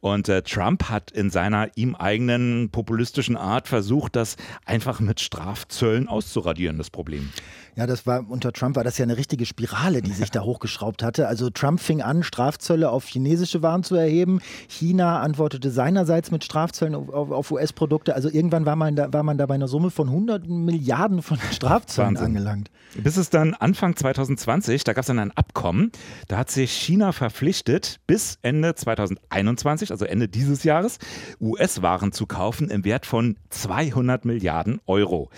Und 0.00 0.28
äh, 0.28 0.42
Trump 0.42 0.88
hat 0.88 1.12
in 1.12 1.30
seiner 1.30 1.70
ihm 1.76 1.94
eigenen 1.94 2.70
populistischen 2.70 3.36
Art 3.36 3.68
versucht, 3.68 4.16
das 4.16 4.36
einfach 4.64 4.98
mit 4.98 5.20
Strafzöllen 5.20 6.08
auszuradieren, 6.08 6.76
das 6.76 6.90
Problem. 6.90 7.30
Ja, 7.74 7.86
das 7.86 8.06
war 8.06 8.28
unter 8.28 8.52
Trump 8.52 8.76
war 8.76 8.84
das 8.84 8.98
ja 8.98 9.04
eine 9.04 9.16
richtige 9.16 9.46
Spirale, 9.46 10.02
die 10.02 10.12
sich 10.12 10.30
da 10.30 10.42
hochgeschraubt 10.42 11.02
hatte. 11.02 11.26
Also 11.26 11.48
Trump 11.48 11.80
fing 11.80 12.02
an, 12.02 12.22
Strafzölle 12.22 12.90
auf 12.90 13.06
chinesische 13.06 13.62
Waren 13.62 13.82
zu 13.82 13.94
erheben. 13.94 14.40
China 14.68 15.20
antwortete 15.20 15.70
seinerseits 15.70 16.30
mit 16.30 16.44
Strafzöllen 16.44 16.94
auf, 16.94 17.30
auf 17.30 17.50
US-Produkte. 17.50 18.14
Also 18.14 18.28
irgendwann 18.28 18.66
war 18.66 18.76
man, 18.76 18.94
da, 18.94 19.10
war 19.14 19.22
man 19.22 19.38
da 19.38 19.46
bei 19.46 19.54
einer 19.54 19.68
Summe 19.68 19.90
von 19.90 20.10
hunderten 20.10 20.66
Milliarden 20.66 21.22
von 21.22 21.38
Strafzöllen 21.50 22.10
Wahnsinn. 22.10 22.26
angelangt. 22.26 22.70
Bis 22.94 23.16
es 23.16 23.30
dann 23.30 23.54
Anfang 23.54 23.96
2020, 23.96 24.84
da 24.84 24.92
gab 24.92 25.02
es 25.02 25.06
dann 25.06 25.18
ein 25.18 25.30
Abkommen, 25.30 25.92
da 26.28 26.36
hat 26.36 26.50
sich 26.50 26.72
China 26.72 27.12
verpflichtet, 27.12 28.00
bis 28.06 28.38
Ende 28.42 28.74
2021, 28.74 29.92
also 29.92 30.04
Ende 30.04 30.28
dieses 30.28 30.62
Jahres, 30.64 30.98
US-Waren 31.40 32.12
zu 32.12 32.26
kaufen 32.26 32.68
im 32.68 32.84
Wert 32.84 33.06
von 33.06 33.38
200 33.48 34.26
Milliarden 34.26 34.80
Euro. 34.86 35.30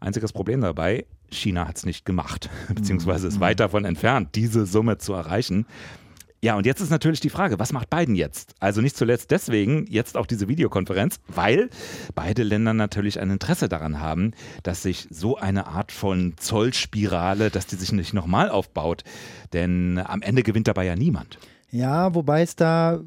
Einziges 0.00 0.32
Problem 0.32 0.60
dabei, 0.60 1.06
China 1.30 1.68
hat 1.68 1.76
es 1.76 1.86
nicht 1.86 2.04
gemacht, 2.04 2.50
beziehungsweise 2.74 3.28
ist 3.28 3.36
mhm. 3.36 3.40
weit 3.40 3.60
davon 3.60 3.84
entfernt, 3.84 4.30
diese 4.34 4.66
Summe 4.66 4.98
zu 4.98 5.12
erreichen. 5.12 5.66
Ja, 6.40 6.54
und 6.56 6.66
jetzt 6.66 6.80
ist 6.80 6.90
natürlich 6.90 7.18
die 7.18 7.30
Frage, 7.30 7.58
was 7.58 7.72
macht 7.72 7.90
Biden 7.90 8.14
jetzt? 8.14 8.54
Also 8.60 8.80
nicht 8.80 8.96
zuletzt 8.96 9.32
deswegen 9.32 9.86
jetzt 9.88 10.16
auch 10.16 10.26
diese 10.26 10.46
Videokonferenz, 10.46 11.18
weil 11.26 11.68
beide 12.14 12.44
Länder 12.44 12.74
natürlich 12.74 13.18
ein 13.18 13.30
Interesse 13.30 13.68
daran 13.68 14.00
haben, 14.00 14.30
dass 14.62 14.82
sich 14.82 15.08
so 15.10 15.36
eine 15.36 15.66
Art 15.66 15.90
von 15.90 16.34
Zollspirale, 16.36 17.50
dass 17.50 17.66
die 17.66 17.74
sich 17.74 17.90
nicht 17.90 18.14
nochmal 18.14 18.50
aufbaut. 18.50 19.02
Denn 19.52 19.98
am 19.98 20.22
Ende 20.22 20.44
gewinnt 20.44 20.68
dabei 20.68 20.84
ja 20.84 20.94
niemand. 20.94 21.40
Ja, 21.70 22.14
wobei 22.14 22.40
es 22.40 22.56
da, 22.56 22.98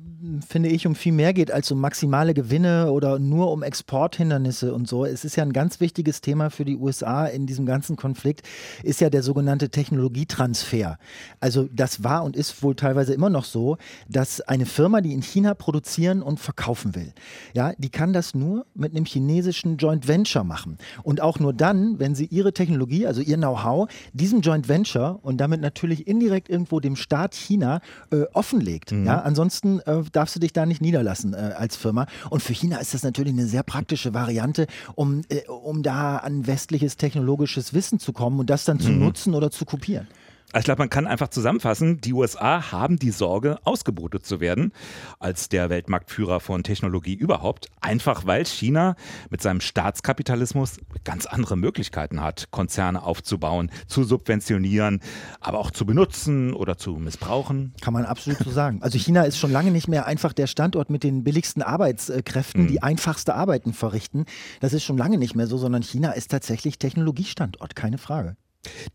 finde 0.47 0.69
ich, 0.69 0.85
um 0.85 0.93
viel 0.93 1.13
mehr 1.13 1.33
geht 1.33 1.49
als 1.49 1.71
um 1.71 1.79
maximale 1.79 2.35
Gewinne 2.35 2.91
oder 2.91 3.17
nur 3.17 3.51
um 3.51 3.63
Exporthindernisse 3.63 4.71
und 4.75 4.87
so. 4.87 5.03
Es 5.03 5.25
ist 5.25 5.35
ja 5.35 5.41
ein 5.41 5.51
ganz 5.51 5.79
wichtiges 5.79 6.21
Thema 6.21 6.51
für 6.51 6.63
die 6.63 6.77
USA 6.77 7.25
in 7.25 7.47
diesem 7.47 7.65
ganzen 7.65 7.95
Konflikt, 7.95 8.47
ist 8.83 9.01
ja 9.01 9.09
der 9.09 9.23
sogenannte 9.23 9.69
Technologietransfer. 9.69 10.99
Also 11.39 11.67
das 11.73 12.03
war 12.03 12.23
und 12.23 12.35
ist 12.35 12.61
wohl 12.61 12.75
teilweise 12.75 13.15
immer 13.15 13.31
noch 13.31 13.45
so, 13.45 13.77
dass 14.07 14.41
eine 14.41 14.67
Firma, 14.67 15.01
die 15.01 15.13
in 15.13 15.23
China 15.23 15.55
produzieren 15.55 16.21
und 16.21 16.39
verkaufen 16.39 16.93
will, 16.93 17.13
ja, 17.55 17.73
die 17.79 17.89
kann 17.89 18.13
das 18.13 18.35
nur 18.35 18.67
mit 18.75 18.95
einem 18.95 19.05
chinesischen 19.05 19.77
Joint 19.77 20.07
Venture 20.07 20.43
machen. 20.43 20.77
Und 21.01 21.19
auch 21.19 21.39
nur 21.39 21.53
dann, 21.53 21.97
wenn 21.97 22.13
sie 22.13 22.25
ihre 22.25 22.53
Technologie, 22.53 23.07
also 23.07 23.21
ihr 23.21 23.37
Know-how, 23.37 23.89
diesem 24.13 24.41
Joint 24.41 24.69
Venture 24.69 25.19
und 25.23 25.41
damit 25.41 25.61
natürlich 25.61 26.05
indirekt 26.05 26.47
irgendwo 26.47 26.79
dem 26.79 26.95
Staat 26.95 27.33
China 27.33 27.81
äh, 28.11 28.25
offenlegt. 28.51 28.91
Mhm. 28.91 29.05
Ja, 29.05 29.21
ansonsten 29.21 29.79
äh, 29.81 30.03
darfst 30.11 30.35
du 30.35 30.39
dich 30.39 30.53
da 30.53 30.65
nicht 30.65 30.81
niederlassen 30.81 31.33
äh, 31.33 31.53
als 31.57 31.75
Firma. 31.75 32.07
Und 32.29 32.41
für 32.41 32.53
China 32.53 32.77
ist 32.77 32.93
das 32.93 33.03
natürlich 33.03 33.33
eine 33.33 33.45
sehr 33.45 33.63
praktische 33.63 34.13
Variante, 34.13 34.67
um, 34.95 35.21
äh, 35.29 35.47
um 35.47 35.83
da 35.83 36.17
an 36.17 36.47
westliches 36.47 36.97
technologisches 36.97 37.73
Wissen 37.73 37.99
zu 37.99 38.13
kommen 38.13 38.39
und 38.39 38.49
das 38.49 38.65
dann 38.65 38.79
zu 38.79 38.91
mhm. 38.91 38.99
nutzen 38.99 39.33
oder 39.33 39.51
zu 39.51 39.65
kopieren. 39.65 40.07
Also 40.53 40.59
ich 40.59 40.65
glaube, 40.65 40.81
man 40.81 40.89
kann 40.89 41.07
einfach 41.07 41.29
zusammenfassen, 41.29 42.01
die 42.01 42.13
USA 42.13 42.71
haben 42.73 42.99
die 42.99 43.11
Sorge, 43.11 43.57
ausgebotet 43.63 44.25
zu 44.25 44.41
werden 44.41 44.73
als 45.19 45.47
der 45.47 45.69
Weltmarktführer 45.69 46.41
von 46.41 46.63
Technologie 46.63 47.13
überhaupt, 47.13 47.69
einfach 47.79 48.25
weil 48.25 48.45
China 48.45 48.95
mit 49.29 49.41
seinem 49.41 49.61
Staatskapitalismus 49.61 50.79
ganz 51.05 51.25
andere 51.25 51.55
Möglichkeiten 51.55 52.21
hat, 52.21 52.49
Konzerne 52.51 53.03
aufzubauen, 53.03 53.71
zu 53.87 54.03
subventionieren, 54.03 54.99
aber 55.39 55.59
auch 55.59 55.71
zu 55.71 55.85
benutzen 55.85 56.53
oder 56.53 56.77
zu 56.77 56.95
missbrauchen. 56.95 57.73
Kann 57.81 57.93
man 57.93 58.05
absolut 58.05 58.39
so 58.39 58.51
sagen. 58.51 58.81
Also 58.81 58.97
China 58.97 59.23
ist 59.23 59.37
schon 59.37 59.51
lange 59.51 59.71
nicht 59.71 59.87
mehr 59.87 60.05
einfach 60.05 60.33
der 60.33 60.47
Standort 60.47 60.89
mit 60.89 61.03
den 61.03 61.23
billigsten 61.23 61.63
Arbeitskräften, 61.63 62.63
mhm. 62.63 62.67
die 62.67 62.83
einfachste 62.83 63.35
Arbeiten 63.35 63.71
verrichten. 63.71 64.25
Das 64.59 64.73
ist 64.73 64.83
schon 64.83 64.97
lange 64.97 65.17
nicht 65.17 65.35
mehr 65.35 65.47
so, 65.47 65.57
sondern 65.57 65.81
China 65.81 66.11
ist 66.11 66.29
tatsächlich 66.29 66.77
Technologiestandort, 66.77 67.75
keine 67.75 67.97
Frage. 67.97 68.35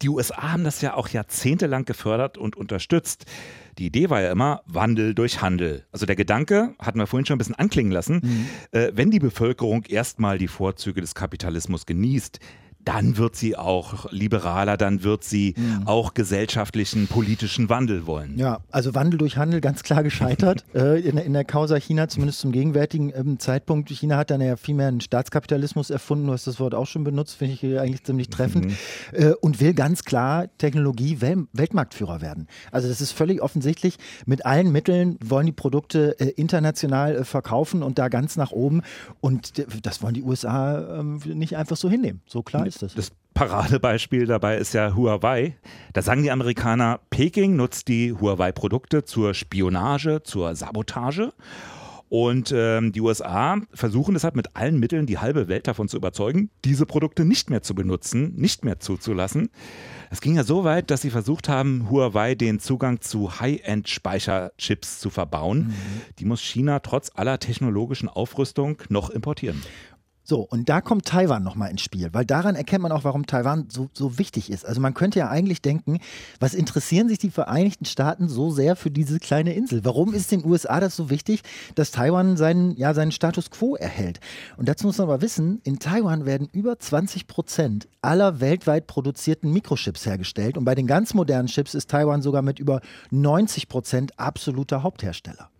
Die 0.02 0.08
USA 0.08 0.52
haben 0.52 0.64
das 0.64 0.80
ja 0.80 0.94
auch 0.94 1.08
jahrzehntelang 1.08 1.84
gefördert 1.84 2.38
und 2.38 2.56
unterstützt. 2.56 3.26
Die 3.78 3.86
Idee 3.86 4.08
war 4.10 4.22
ja 4.22 4.30
immer 4.30 4.62
Wandel 4.66 5.14
durch 5.14 5.42
Handel. 5.42 5.84
Also 5.92 6.06
der 6.06 6.16
Gedanke, 6.16 6.74
hatten 6.78 6.98
wir 6.98 7.06
vorhin 7.06 7.26
schon 7.26 7.36
ein 7.36 7.38
bisschen 7.38 7.54
anklingen 7.56 7.92
lassen, 7.92 8.20
mhm. 8.22 8.46
äh, 8.70 8.92
wenn 8.94 9.10
die 9.10 9.18
Bevölkerung 9.18 9.84
erstmal 9.84 10.38
die 10.38 10.48
Vorzüge 10.48 11.00
des 11.00 11.14
Kapitalismus 11.14 11.84
genießt, 11.84 12.40
dann 12.86 13.16
wird 13.16 13.34
sie 13.34 13.56
auch 13.56 14.10
liberaler, 14.12 14.76
dann 14.76 15.02
wird 15.02 15.24
sie 15.24 15.54
mhm. 15.56 15.88
auch 15.88 16.14
gesellschaftlichen, 16.14 17.08
politischen 17.08 17.68
Wandel 17.68 18.06
wollen. 18.06 18.38
Ja, 18.38 18.60
also 18.70 18.94
Wandel 18.94 19.18
durch 19.18 19.36
Handel 19.36 19.60
ganz 19.60 19.82
klar 19.82 20.04
gescheitert 20.04 20.64
äh, 20.74 21.00
in, 21.00 21.18
in, 21.18 21.32
der 21.32 21.44
Causa 21.44 21.76
China, 21.76 22.06
zumindest 22.06 22.38
zum 22.38 22.52
gegenwärtigen 22.52 23.12
ähm, 23.14 23.40
Zeitpunkt. 23.40 23.90
China 23.90 24.16
hat 24.16 24.30
dann 24.30 24.40
ja 24.40 24.56
viel 24.56 24.76
mehr 24.76 24.86
einen 24.86 25.00
Staatskapitalismus 25.00 25.90
erfunden, 25.90 26.28
du 26.28 26.32
hast 26.32 26.46
das 26.46 26.60
Wort 26.60 26.74
auch 26.76 26.86
schon 26.86 27.02
benutzt, 27.02 27.34
finde 27.34 27.54
ich 27.54 27.64
eigentlich 27.64 28.04
ziemlich 28.04 28.30
treffend, 28.30 28.66
mhm. 28.66 28.76
äh, 29.12 29.32
und 29.32 29.60
will 29.60 29.74
ganz 29.74 30.04
klar 30.04 30.46
Technologie 30.56 31.20
Wel 31.20 31.48
Weltmarktführer 31.52 32.20
werden. 32.20 32.46
Also 32.70 32.88
das 32.88 33.00
ist 33.00 33.10
völlig 33.10 33.42
offensichtlich, 33.42 33.96
mit 34.26 34.46
allen 34.46 34.70
Mitteln 34.70 35.18
wollen 35.24 35.46
die 35.46 35.52
Produkte 35.52 36.18
äh, 36.20 36.28
international 36.36 37.16
äh, 37.16 37.24
verkaufen 37.24 37.82
und 37.82 37.98
da 37.98 38.08
ganz 38.08 38.36
nach 38.36 38.52
oben 38.52 38.82
und 39.20 39.54
das 39.84 40.02
wollen 40.02 40.14
die 40.14 40.22
USA 40.22 41.00
ähm, 41.00 41.20
nicht 41.24 41.56
einfach 41.56 41.76
so 41.76 41.90
hinnehmen. 41.90 42.20
So 42.26 42.42
klar 42.42 42.64
ist 42.64 42.75
ist 42.75 42.75
das? 42.82 42.94
Das 42.94 43.12
Paradebeispiel 43.34 44.26
dabei 44.26 44.56
ist 44.56 44.72
ja 44.72 44.94
Huawei. 44.94 45.56
Da 45.92 46.02
sagen 46.02 46.22
die 46.22 46.30
Amerikaner, 46.30 47.00
Peking 47.10 47.56
nutzt 47.56 47.88
die 47.88 48.12
Huawei-Produkte 48.12 49.04
zur 49.04 49.34
Spionage, 49.34 50.22
zur 50.22 50.54
Sabotage. 50.54 51.32
Und 52.08 52.52
ähm, 52.56 52.92
die 52.92 53.00
USA 53.00 53.60
versuchen 53.72 54.14
deshalb 54.14 54.36
mit 54.36 54.54
allen 54.54 54.78
Mitteln 54.78 55.06
die 55.06 55.18
halbe 55.18 55.48
Welt 55.48 55.66
davon 55.66 55.88
zu 55.88 55.96
überzeugen, 55.96 56.50
diese 56.64 56.86
Produkte 56.86 57.24
nicht 57.24 57.50
mehr 57.50 57.62
zu 57.62 57.74
benutzen, 57.74 58.32
nicht 58.36 58.64
mehr 58.64 58.78
zuzulassen. 58.78 59.50
Es 60.10 60.20
ging 60.20 60.36
ja 60.36 60.44
so 60.44 60.62
weit, 60.62 60.90
dass 60.90 61.02
sie 61.02 61.10
versucht 61.10 61.48
haben, 61.48 61.90
Huawei 61.90 62.36
den 62.36 62.60
Zugang 62.60 63.00
zu 63.00 63.40
High-End-Speicherchips 63.40 65.00
zu 65.00 65.10
verbauen. 65.10 65.58
Mhm. 65.58 65.74
Die 66.20 66.24
muss 66.24 66.40
China 66.40 66.78
trotz 66.78 67.10
aller 67.14 67.40
technologischen 67.40 68.08
Aufrüstung 68.08 68.80
noch 68.88 69.10
importieren. 69.10 69.60
So, 70.28 70.40
und 70.40 70.68
da 70.68 70.80
kommt 70.80 71.04
Taiwan 71.04 71.44
nochmal 71.44 71.70
ins 71.70 71.82
Spiel, 71.82 72.08
weil 72.12 72.24
daran 72.24 72.56
erkennt 72.56 72.82
man 72.82 72.90
auch, 72.90 73.04
warum 73.04 73.26
Taiwan 73.26 73.68
so, 73.70 73.88
so 73.92 74.18
wichtig 74.18 74.50
ist. 74.50 74.66
Also 74.66 74.80
man 74.80 74.92
könnte 74.92 75.20
ja 75.20 75.28
eigentlich 75.28 75.62
denken, 75.62 76.00
was 76.40 76.52
interessieren 76.52 77.08
sich 77.08 77.18
die 77.18 77.30
Vereinigten 77.30 77.84
Staaten 77.84 78.28
so 78.28 78.50
sehr 78.50 78.74
für 78.74 78.90
diese 78.90 79.20
kleine 79.20 79.54
Insel? 79.54 79.84
Warum 79.84 80.12
ist 80.12 80.32
den 80.32 80.44
USA 80.44 80.80
das 80.80 80.96
so 80.96 81.10
wichtig, 81.10 81.42
dass 81.76 81.92
Taiwan 81.92 82.36
seinen, 82.36 82.76
ja, 82.76 82.92
seinen 82.92 83.12
Status 83.12 83.52
quo 83.52 83.76
erhält? 83.76 84.18
Und 84.56 84.68
dazu 84.68 84.88
muss 84.88 84.98
man 84.98 85.06
aber 85.06 85.22
wissen, 85.22 85.60
in 85.62 85.78
Taiwan 85.78 86.26
werden 86.26 86.48
über 86.50 86.76
20 86.76 87.28
Prozent 87.28 87.86
aller 88.02 88.40
weltweit 88.40 88.88
produzierten 88.88 89.52
Mikrochips 89.52 90.06
hergestellt. 90.06 90.56
Und 90.56 90.64
bei 90.64 90.74
den 90.74 90.88
ganz 90.88 91.14
modernen 91.14 91.46
Chips 91.46 91.74
ist 91.74 91.88
Taiwan 91.88 92.22
sogar 92.22 92.42
mit 92.42 92.58
über 92.58 92.80
90 93.10 93.68
Prozent 93.68 94.18
absoluter 94.18 94.82
Haupthersteller. 94.82 95.50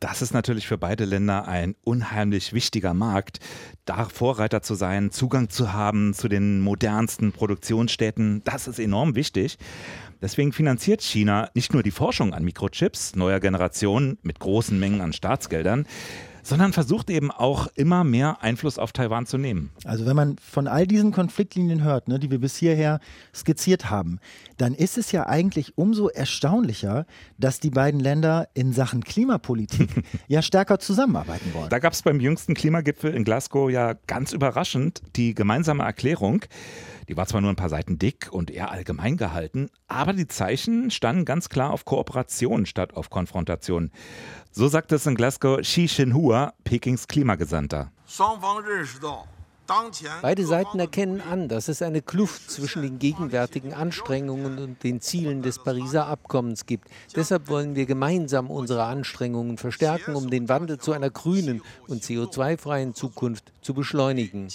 Das 0.00 0.22
ist 0.22 0.32
natürlich 0.32 0.66
für 0.66 0.78
beide 0.78 1.04
Länder 1.04 1.48
ein 1.48 1.74
unheimlich 1.84 2.52
wichtiger 2.52 2.94
Markt. 2.94 3.40
Da 3.84 4.05
Vorreiter 4.10 4.62
zu 4.62 4.74
sein, 4.74 5.10
Zugang 5.10 5.48
zu 5.48 5.72
haben 5.72 6.14
zu 6.14 6.28
den 6.28 6.60
modernsten 6.60 7.32
Produktionsstätten, 7.32 8.42
das 8.44 8.68
ist 8.68 8.78
enorm 8.78 9.14
wichtig. 9.14 9.58
Deswegen 10.22 10.52
finanziert 10.52 11.02
China 11.02 11.50
nicht 11.54 11.72
nur 11.72 11.82
die 11.82 11.90
Forschung 11.90 12.32
an 12.32 12.44
Mikrochips 12.44 13.16
neuer 13.16 13.40
Generation 13.40 14.18
mit 14.22 14.40
großen 14.40 14.78
Mengen 14.78 15.00
an 15.00 15.12
Staatsgeldern, 15.12 15.86
sondern 16.46 16.72
versucht 16.72 17.10
eben 17.10 17.32
auch 17.32 17.66
immer 17.74 18.04
mehr 18.04 18.40
Einfluss 18.40 18.78
auf 18.78 18.92
Taiwan 18.92 19.26
zu 19.26 19.36
nehmen. 19.36 19.70
Also 19.84 20.06
wenn 20.06 20.14
man 20.14 20.36
von 20.38 20.68
all 20.68 20.86
diesen 20.86 21.10
Konfliktlinien 21.10 21.82
hört, 21.82 22.06
ne, 22.06 22.20
die 22.20 22.30
wir 22.30 22.38
bis 22.38 22.56
hierher 22.56 23.00
skizziert 23.34 23.90
haben, 23.90 24.20
dann 24.56 24.72
ist 24.72 24.96
es 24.96 25.10
ja 25.10 25.26
eigentlich 25.26 25.76
umso 25.76 26.08
erstaunlicher, 26.08 27.04
dass 27.36 27.58
die 27.58 27.70
beiden 27.70 27.98
Länder 27.98 28.48
in 28.54 28.72
Sachen 28.72 29.02
Klimapolitik 29.02 29.88
ja 30.28 30.40
stärker 30.40 30.78
zusammenarbeiten 30.78 31.52
wollen. 31.52 31.68
Da 31.68 31.80
gab 31.80 31.94
es 31.94 32.02
beim 32.02 32.20
jüngsten 32.20 32.54
Klimagipfel 32.54 33.12
in 33.12 33.24
Glasgow 33.24 33.68
ja 33.68 33.94
ganz 34.06 34.32
überraschend 34.32 35.02
die 35.16 35.34
gemeinsame 35.34 35.82
Erklärung, 35.82 36.44
Die 37.08 37.16
war 37.16 37.26
zwar 37.26 37.40
nur 37.40 37.50
ein 37.50 37.56
paar 37.56 37.68
Seiten 37.68 37.98
dick 37.98 38.28
und 38.30 38.50
eher 38.50 38.70
allgemein 38.70 39.16
gehalten, 39.16 39.70
aber 39.86 40.12
die 40.12 40.26
Zeichen 40.26 40.90
standen 40.90 41.24
ganz 41.24 41.48
klar 41.48 41.70
auf 41.70 41.84
Kooperation 41.84 42.66
statt 42.66 42.94
auf 42.94 43.10
Konfrontation. 43.10 43.92
So 44.50 44.68
sagt 44.68 44.92
es 44.92 45.06
in 45.06 45.14
Glasgow 45.14 45.60
Xi 45.60 45.86
Jinhua, 45.86 46.52
Pekings 46.64 47.06
Klimagesandter. 47.06 47.92
Beide 50.22 50.46
Seiten 50.46 50.78
erkennen 50.78 51.20
an, 51.20 51.48
dass 51.48 51.68
es 51.68 51.82
eine 51.82 52.00
Kluft 52.00 52.50
zwischen 52.50 52.82
den 52.82 52.98
gegenwärtigen 52.98 53.72
Anstrengungen 53.74 54.58
und 54.58 54.82
den 54.84 55.00
Zielen 55.00 55.42
des 55.42 55.58
Pariser 55.58 56.06
Abkommens 56.06 56.66
gibt. 56.66 56.88
Deshalb 57.16 57.48
wollen 57.48 57.74
wir 57.74 57.86
gemeinsam 57.86 58.48
unsere 58.48 58.84
Anstrengungen 58.84 59.58
verstärken, 59.58 60.14
um 60.14 60.30
den 60.30 60.48
Wandel 60.48 60.78
zu 60.78 60.92
einer 60.92 61.10
grünen 61.10 61.62
und 61.88 62.04
CO2-freien 62.04 62.94
Zukunft 62.94 63.52
zu 63.60 63.74
beschleunigen. 63.74 64.48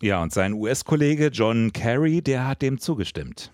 Ja, 0.00 0.22
und 0.22 0.32
sein 0.32 0.54
US-Kollege 0.54 1.26
John 1.28 1.72
Kerry, 1.72 2.22
der 2.22 2.46
hat 2.48 2.62
dem 2.62 2.80
zugestimmt. 2.80 3.52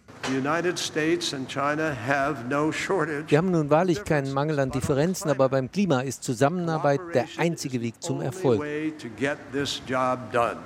Wir 3.28 3.38
haben 3.38 3.50
nun 3.50 3.70
wahrlich 3.70 4.04
keinen 4.04 4.32
Mangel 4.32 4.58
an 4.58 4.70
Differenzen, 4.70 5.30
aber 5.30 5.48
beim 5.48 5.70
Klima 5.70 6.00
ist 6.00 6.24
Zusammenarbeit 6.24 7.00
der 7.14 7.26
einzige 7.36 7.80
Weg 7.80 8.02
zum 8.02 8.20
Erfolg. 8.20 8.60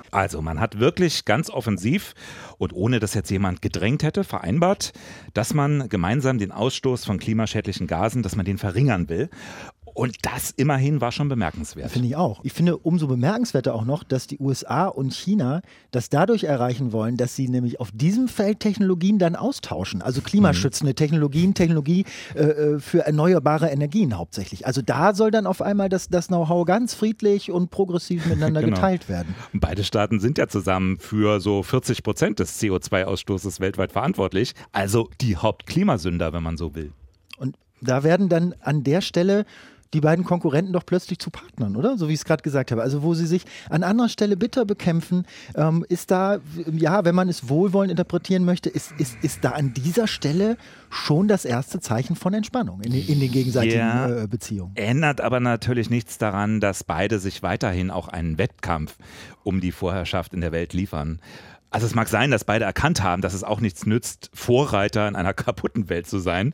Also 0.09 0.41
man 0.41 0.59
hat 0.59 0.79
wirklich 0.79 1.25
ganz 1.25 1.49
offensiv 1.51 2.13
und 2.57 2.73
ohne 2.73 2.99
dass 2.99 3.13
jetzt 3.13 3.29
jemand 3.29 3.61
gedrängt 3.61 4.01
hätte, 4.03 4.23
vereinbart, 4.23 4.93
dass 5.33 5.53
man 5.53 5.89
gemeinsam 5.89 6.39
den 6.39 6.51
Ausstoß 6.51 7.05
von 7.05 7.19
klimaschädlichen 7.19 7.85
Gasen, 7.85 8.23
dass 8.23 8.35
man 8.35 8.45
den 8.45 8.57
verringern 8.57 9.09
will. 9.09 9.29
Und 9.93 10.17
das 10.21 10.51
immerhin 10.51 11.01
war 11.01 11.11
schon 11.11 11.27
bemerkenswert. 11.27 11.91
Finde 11.91 12.07
ich 12.07 12.15
auch. 12.15 12.39
Ich 12.43 12.53
finde 12.53 12.77
umso 12.77 13.07
bemerkenswerter 13.07 13.75
auch 13.75 13.85
noch, 13.85 14.03
dass 14.03 14.27
die 14.27 14.39
USA 14.39 14.87
und 14.87 15.13
China 15.13 15.61
das 15.91 16.09
dadurch 16.09 16.45
erreichen 16.45 16.91
wollen, 16.91 17.17
dass 17.17 17.35
sie 17.35 17.47
nämlich 17.47 17.79
auf 17.79 17.91
diesem 17.93 18.27
Feld 18.27 18.59
Technologien 18.59 19.19
dann 19.19 19.35
austauschen. 19.35 20.01
Also 20.01 20.21
klimaschützende 20.21 20.95
Technologien, 20.95 21.53
Technologie 21.53 22.05
äh, 22.35 22.41
äh, 22.41 22.79
für 22.79 23.05
erneuerbare 23.05 23.69
Energien 23.69 24.17
hauptsächlich. 24.17 24.65
Also 24.65 24.81
da 24.81 25.13
soll 25.13 25.31
dann 25.31 25.45
auf 25.45 25.61
einmal 25.61 25.89
das, 25.89 26.07
das 26.07 26.27
Know-how 26.27 26.65
ganz 26.65 26.93
friedlich 26.93 27.51
und 27.51 27.69
progressiv 27.71 28.25
miteinander 28.25 28.61
genau. 28.61 28.75
geteilt 28.75 29.09
werden. 29.09 29.35
Beide 29.53 29.83
Staaten 29.83 30.19
sind 30.19 30.37
ja 30.37 30.47
zusammen 30.47 30.99
für 30.99 31.39
so 31.41 31.63
40 31.63 32.03
Prozent 32.03 32.39
des 32.39 32.61
CO2-Ausstoßes 32.61 33.59
weltweit 33.59 33.91
verantwortlich. 33.91 34.53
Also 34.71 35.09
die 35.19 35.37
Hauptklimasünder, 35.37 36.33
wenn 36.33 36.43
man 36.43 36.57
so 36.57 36.75
will. 36.75 36.93
Und 37.37 37.57
da 37.81 38.03
werden 38.03 38.29
dann 38.29 38.53
an 38.61 38.83
der 38.83 39.01
Stelle 39.01 39.45
die 39.93 40.01
beiden 40.01 40.23
Konkurrenten 40.25 40.73
doch 40.73 40.85
plötzlich 40.85 41.19
zu 41.19 41.29
Partnern, 41.29 41.75
oder? 41.75 41.97
So 41.97 42.07
wie 42.07 42.13
ich 42.13 42.19
es 42.19 42.25
gerade 42.25 42.43
gesagt 42.43 42.71
habe. 42.71 42.81
Also 42.81 43.03
wo 43.03 43.13
sie 43.13 43.25
sich 43.25 43.43
an 43.69 43.83
anderer 43.83 44.09
Stelle 44.09 44.37
bitter 44.37 44.65
bekämpfen, 44.65 45.25
ähm, 45.55 45.85
ist 45.89 46.11
da, 46.11 46.39
ja, 46.71 47.03
wenn 47.05 47.15
man 47.15 47.29
es 47.29 47.49
wohlwollend 47.49 47.91
interpretieren 47.91 48.45
möchte, 48.45 48.69
ist, 48.69 48.93
ist, 48.97 49.17
ist 49.21 49.43
da 49.43 49.51
an 49.51 49.73
dieser 49.73 50.07
Stelle 50.07 50.57
schon 50.89 51.27
das 51.27 51.45
erste 51.45 51.79
Zeichen 51.79 52.15
von 52.15 52.33
Entspannung 52.33 52.81
in, 52.81 52.93
in 52.93 53.19
den 53.19 53.31
gegenseitigen 53.31 53.77
ja, 53.77 54.23
äh, 54.23 54.27
Beziehungen. 54.27 54.75
Ändert 54.75 55.21
aber 55.21 55.39
natürlich 55.39 55.89
nichts 55.89 56.17
daran, 56.17 56.59
dass 56.59 56.83
beide 56.83 57.19
sich 57.19 57.43
weiterhin 57.43 57.91
auch 57.91 58.07
einen 58.07 58.37
Wettkampf 58.37 58.97
um 59.43 59.61
die 59.61 59.71
Vorherrschaft 59.71 60.33
in 60.33 60.41
der 60.41 60.51
Welt 60.51 60.73
liefern. 60.73 61.19
Also 61.69 61.87
es 61.87 61.95
mag 61.95 62.09
sein, 62.09 62.31
dass 62.31 62.43
beide 62.43 62.65
erkannt 62.65 63.01
haben, 63.01 63.21
dass 63.21 63.33
es 63.33 63.45
auch 63.45 63.61
nichts 63.61 63.85
nützt, 63.85 64.29
Vorreiter 64.33 65.07
in 65.07 65.15
einer 65.15 65.33
kaputten 65.33 65.89
Welt 65.89 66.07
zu 66.07 66.19
sein 66.19 66.53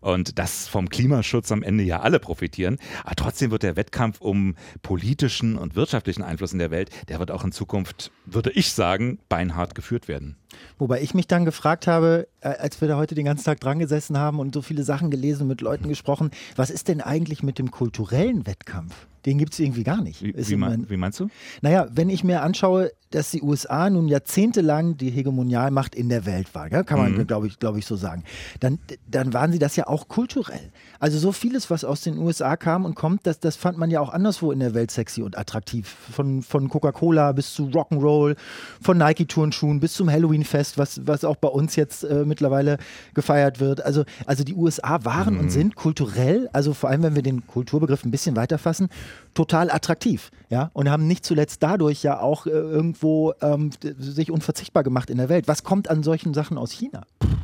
und 0.00 0.38
dass 0.38 0.68
vom 0.68 0.88
Klimaschutz 0.88 1.52
am 1.52 1.62
Ende 1.62 1.84
ja 1.84 2.00
alle 2.00 2.18
profitieren. 2.18 2.78
Aber 3.04 3.16
trotzdem 3.16 3.50
wird 3.50 3.62
der 3.62 3.76
Wettkampf 3.76 4.20
um 4.20 4.56
politischen 4.82 5.56
und 5.56 5.76
wirtschaftlichen 5.76 6.22
Einfluss 6.22 6.52
in 6.52 6.58
der 6.58 6.70
Welt, 6.70 6.90
der 7.08 7.18
wird 7.18 7.30
auch 7.30 7.44
in 7.44 7.52
Zukunft, 7.52 8.10
würde 8.26 8.50
ich 8.52 8.72
sagen, 8.72 9.18
beinhart 9.28 9.74
geführt 9.74 10.08
werden. 10.08 10.36
Wobei 10.78 11.00
ich 11.00 11.14
mich 11.14 11.26
dann 11.26 11.44
gefragt 11.44 11.86
habe, 11.86 12.28
äh, 12.40 12.48
als 12.48 12.80
wir 12.80 12.88
da 12.88 12.96
heute 12.96 13.14
den 13.14 13.24
ganzen 13.24 13.44
Tag 13.44 13.60
dran 13.60 13.78
gesessen 13.78 14.18
haben 14.18 14.38
und 14.38 14.54
so 14.54 14.62
viele 14.62 14.82
Sachen 14.82 15.10
gelesen, 15.10 15.46
mit 15.46 15.60
Leuten 15.60 15.88
gesprochen, 15.88 16.30
was 16.56 16.70
ist 16.70 16.88
denn 16.88 17.00
eigentlich 17.00 17.42
mit 17.42 17.58
dem 17.58 17.70
kulturellen 17.70 18.46
Wettkampf? 18.46 19.06
Den 19.26 19.36
gibt 19.36 19.52
es 19.52 19.58
irgendwie 19.58 19.84
gar 19.84 20.00
nicht. 20.00 20.22
Wie, 20.22 20.34
wie, 20.34 20.56
mein, 20.56 20.88
wie, 20.88 20.96
meinst 20.96 21.20
du? 21.20 21.28
Naja, 21.60 21.86
wenn 21.92 22.08
ich 22.08 22.24
mir 22.24 22.42
anschaue, 22.42 22.90
dass 23.10 23.30
die 23.30 23.42
USA 23.42 23.90
nun 23.90 24.08
jahrzehntelang 24.08 24.96
die 24.96 25.10
Hegemonialmacht 25.10 25.94
in 25.94 26.08
der 26.08 26.24
Welt 26.24 26.54
war, 26.54 26.70
ja, 26.70 26.82
kann 26.82 26.98
man, 26.98 27.12
mhm. 27.12 27.26
glaube 27.26 27.46
ich, 27.46 27.58
glaub 27.58 27.76
ich, 27.76 27.84
so 27.84 27.96
sagen, 27.96 28.24
dann, 28.60 28.78
dann 29.06 29.34
waren 29.34 29.52
sie 29.52 29.58
das 29.58 29.76
ja 29.76 29.88
auch 29.90 30.08
kulturell. 30.08 30.70
Also 30.98 31.18
so 31.18 31.32
vieles, 31.32 31.70
was 31.70 31.84
aus 31.84 32.00
den 32.02 32.18
USA 32.18 32.56
kam 32.56 32.84
und 32.84 32.94
kommt, 32.94 33.26
das, 33.26 33.40
das 33.40 33.56
fand 33.56 33.78
man 33.78 33.90
ja 33.90 34.00
auch 34.00 34.10
anderswo 34.10 34.52
in 34.52 34.60
der 34.60 34.74
Welt 34.74 34.90
sexy 34.90 35.22
und 35.22 35.36
attraktiv. 35.36 35.94
Von, 36.12 36.42
von 36.42 36.68
Coca-Cola 36.68 37.32
bis 37.32 37.52
zu 37.52 37.66
Rock'n'Roll, 37.66 38.36
von 38.80 38.98
Nike-Turnschuhen 38.98 39.80
bis 39.80 39.94
zum 39.94 40.10
Halloween-Fest, 40.10 40.78
was, 40.78 41.06
was 41.06 41.24
auch 41.24 41.36
bei 41.36 41.48
uns 41.48 41.76
jetzt 41.76 42.04
äh, 42.04 42.24
mittlerweile 42.24 42.78
gefeiert 43.14 43.60
wird. 43.60 43.84
Also, 43.84 44.04
also 44.26 44.44
die 44.44 44.54
USA 44.54 45.04
waren 45.04 45.34
mhm. 45.34 45.40
und 45.40 45.50
sind 45.50 45.74
kulturell, 45.74 46.48
also 46.52 46.74
vor 46.74 46.90
allem 46.90 47.02
wenn 47.02 47.14
wir 47.14 47.22
den 47.22 47.46
Kulturbegriff 47.46 48.04
ein 48.04 48.10
bisschen 48.10 48.36
weiter 48.36 48.58
fassen, 48.58 48.88
total 49.34 49.70
attraktiv. 49.70 50.30
Ja? 50.48 50.70
Und 50.72 50.90
haben 50.90 51.06
nicht 51.06 51.24
zuletzt 51.24 51.62
dadurch 51.62 52.02
ja 52.02 52.20
auch 52.20 52.46
äh, 52.46 52.50
irgendwo 52.50 53.32
ähm, 53.40 53.70
sich 53.98 54.30
unverzichtbar 54.30 54.82
gemacht 54.82 55.10
in 55.10 55.18
der 55.18 55.28
Welt. 55.28 55.48
Was 55.48 55.64
kommt 55.64 55.88
an 55.88 56.02
solchen 56.02 56.34
Sachen 56.34 56.58
aus 56.58 56.70
China? 56.72 57.02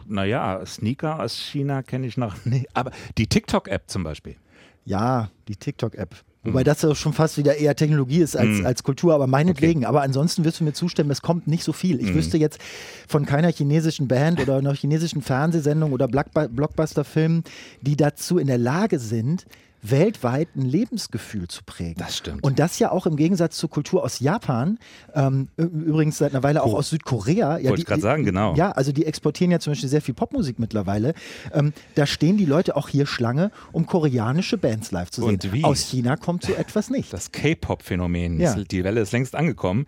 Naja, 0.08 0.64
Sneaker 0.64 1.20
aus 1.20 1.34
China 1.36 1.82
kenne 1.82 2.06
ich 2.06 2.16
noch 2.16 2.35
nicht. 2.44 2.66
Aber 2.74 2.90
die 3.18 3.26
TikTok-App 3.26 3.84
zum 3.88 4.04
Beispiel. 4.04 4.36
Ja, 4.84 5.30
die 5.48 5.56
TikTok-App. 5.56 6.14
Wobei 6.46 6.64
das 6.64 6.82
ja 6.82 6.94
schon 6.94 7.12
fast 7.12 7.38
wieder 7.38 7.56
eher 7.56 7.74
Technologie 7.74 8.20
ist 8.20 8.36
als, 8.36 8.60
mhm. 8.60 8.66
als 8.66 8.82
Kultur, 8.82 9.14
aber 9.14 9.26
meinetwegen. 9.26 9.80
Okay. 9.80 9.88
Aber 9.88 10.02
ansonsten 10.02 10.44
wirst 10.44 10.60
du 10.60 10.64
mir 10.64 10.72
zustimmen, 10.72 11.10
es 11.10 11.22
kommt 11.22 11.46
nicht 11.46 11.64
so 11.64 11.72
viel. 11.72 12.00
Ich 12.00 12.10
mhm. 12.10 12.14
wüsste 12.14 12.38
jetzt 12.38 12.60
von 13.08 13.26
keiner 13.26 13.50
chinesischen 13.50 14.08
Band 14.08 14.40
oder 14.40 14.56
einer 14.56 14.74
chinesischen 14.74 15.22
Fernsehsendung 15.22 15.92
oder 15.92 16.08
Blockbuster-Film, 16.08 17.42
die 17.80 17.96
dazu 17.96 18.38
in 18.38 18.46
der 18.46 18.58
Lage 18.58 18.98
sind, 18.98 19.46
weltweit 19.90 20.48
ein 20.56 20.62
Lebensgefühl 20.62 21.48
zu 21.48 21.62
prägen. 21.64 21.96
Das 21.98 22.16
stimmt. 22.16 22.42
Und 22.42 22.58
das 22.58 22.78
ja 22.78 22.90
auch 22.90 23.06
im 23.06 23.16
Gegensatz 23.16 23.56
zur 23.56 23.70
Kultur 23.70 24.02
aus 24.02 24.20
Japan, 24.20 24.78
ähm, 25.14 25.48
übrigens 25.56 26.18
seit 26.18 26.32
einer 26.32 26.42
Weile 26.42 26.62
auch 26.62 26.72
oh. 26.72 26.78
aus 26.78 26.90
Südkorea. 26.90 27.58
Ja, 27.58 27.70
Wollte 27.70 27.82
ich 27.82 27.86
gerade 27.86 28.02
sagen, 28.02 28.24
genau. 28.24 28.54
Ja, 28.54 28.72
also 28.72 28.92
die 28.92 29.06
exportieren 29.06 29.50
ja 29.50 29.58
zum 29.58 29.72
Beispiel 29.72 29.88
sehr 29.88 30.02
viel 30.02 30.14
Popmusik 30.14 30.58
mittlerweile. 30.58 31.14
Ähm, 31.52 31.72
da 31.94 32.06
stehen 32.06 32.36
die 32.36 32.46
Leute 32.46 32.76
auch 32.76 32.88
hier 32.88 33.06
Schlange, 33.06 33.50
um 33.72 33.86
koreanische 33.86 34.58
Bands 34.58 34.90
live 34.90 35.10
zu 35.10 35.22
sehen. 35.22 35.30
Und 35.30 35.52
wie? 35.52 35.64
Aus 35.64 35.80
China 35.80 36.16
kommt 36.16 36.44
so 36.44 36.52
etwas 36.54 36.90
nicht. 36.90 37.12
Das 37.12 37.32
K-Pop-Phänomen, 37.32 38.40
ja. 38.40 38.54
die 38.54 38.84
Welle 38.84 39.00
ist 39.00 39.12
längst 39.12 39.34
angekommen. 39.34 39.86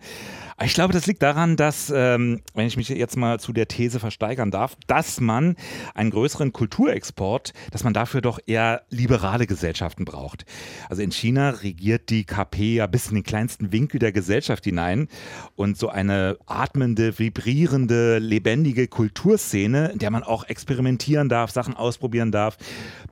Ich 0.61 0.73
glaube, 0.73 0.93
das 0.93 1.07
liegt 1.07 1.21
daran, 1.21 1.55
dass, 1.55 1.91
ähm, 1.95 2.41
wenn 2.53 2.67
ich 2.67 2.75
mich 2.75 2.89
jetzt 2.89 3.15
mal 3.15 3.39
zu 3.39 3.53
der 3.53 3.69
These 3.69 3.99
versteigern 3.99 4.51
darf, 4.51 4.75
dass 4.87 5.21
man 5.21 5.55
einen 5.95 6.09
größeren 6.09 6.51
Kulturexport, 6.51 7.53
dass 7.71 7.85
man 7.85 7.93
dafür 7.93 8.19
doch 8.21 8.39
eher 8.45 8.81
liberale 8.89 9.47
Gesellschaften 9.47 9.88
braucht. 9.97 10.45
Also 10.89 11.01
in 11.01 11.11
China 11.11 11.49
regiert 11.49 12.09
die 12.09 12.23
KP 12.23 12.75
ja 12.75 12.87
bis 12.87 13.07
in 13.07 13.15
den 13.15 13.23
kleinsten 13.23 13.71
Winkel 13.71 13.99
der 13.99 14.11
Gesellschaft 14.11 14.63
hinein 14.63 15.07
und 15.55 15.77
so 15.77 15.89
eine 15.89 16.37
atmende, 16.45 17.17
vibrierende, 17.17 18.19
lebendige 18.19 18.87
Kulturszene, 18.87 19.89
in 19.89 19.99
der 19.99 20.11
man 20.11 20.23
auch 20.23 20.45
experimentieren 20.45 21.29
darf, 21.29 21.51
Sachen 21.51 21.75
ausprobieren 21.75 22.31
darf, 22.31 22.57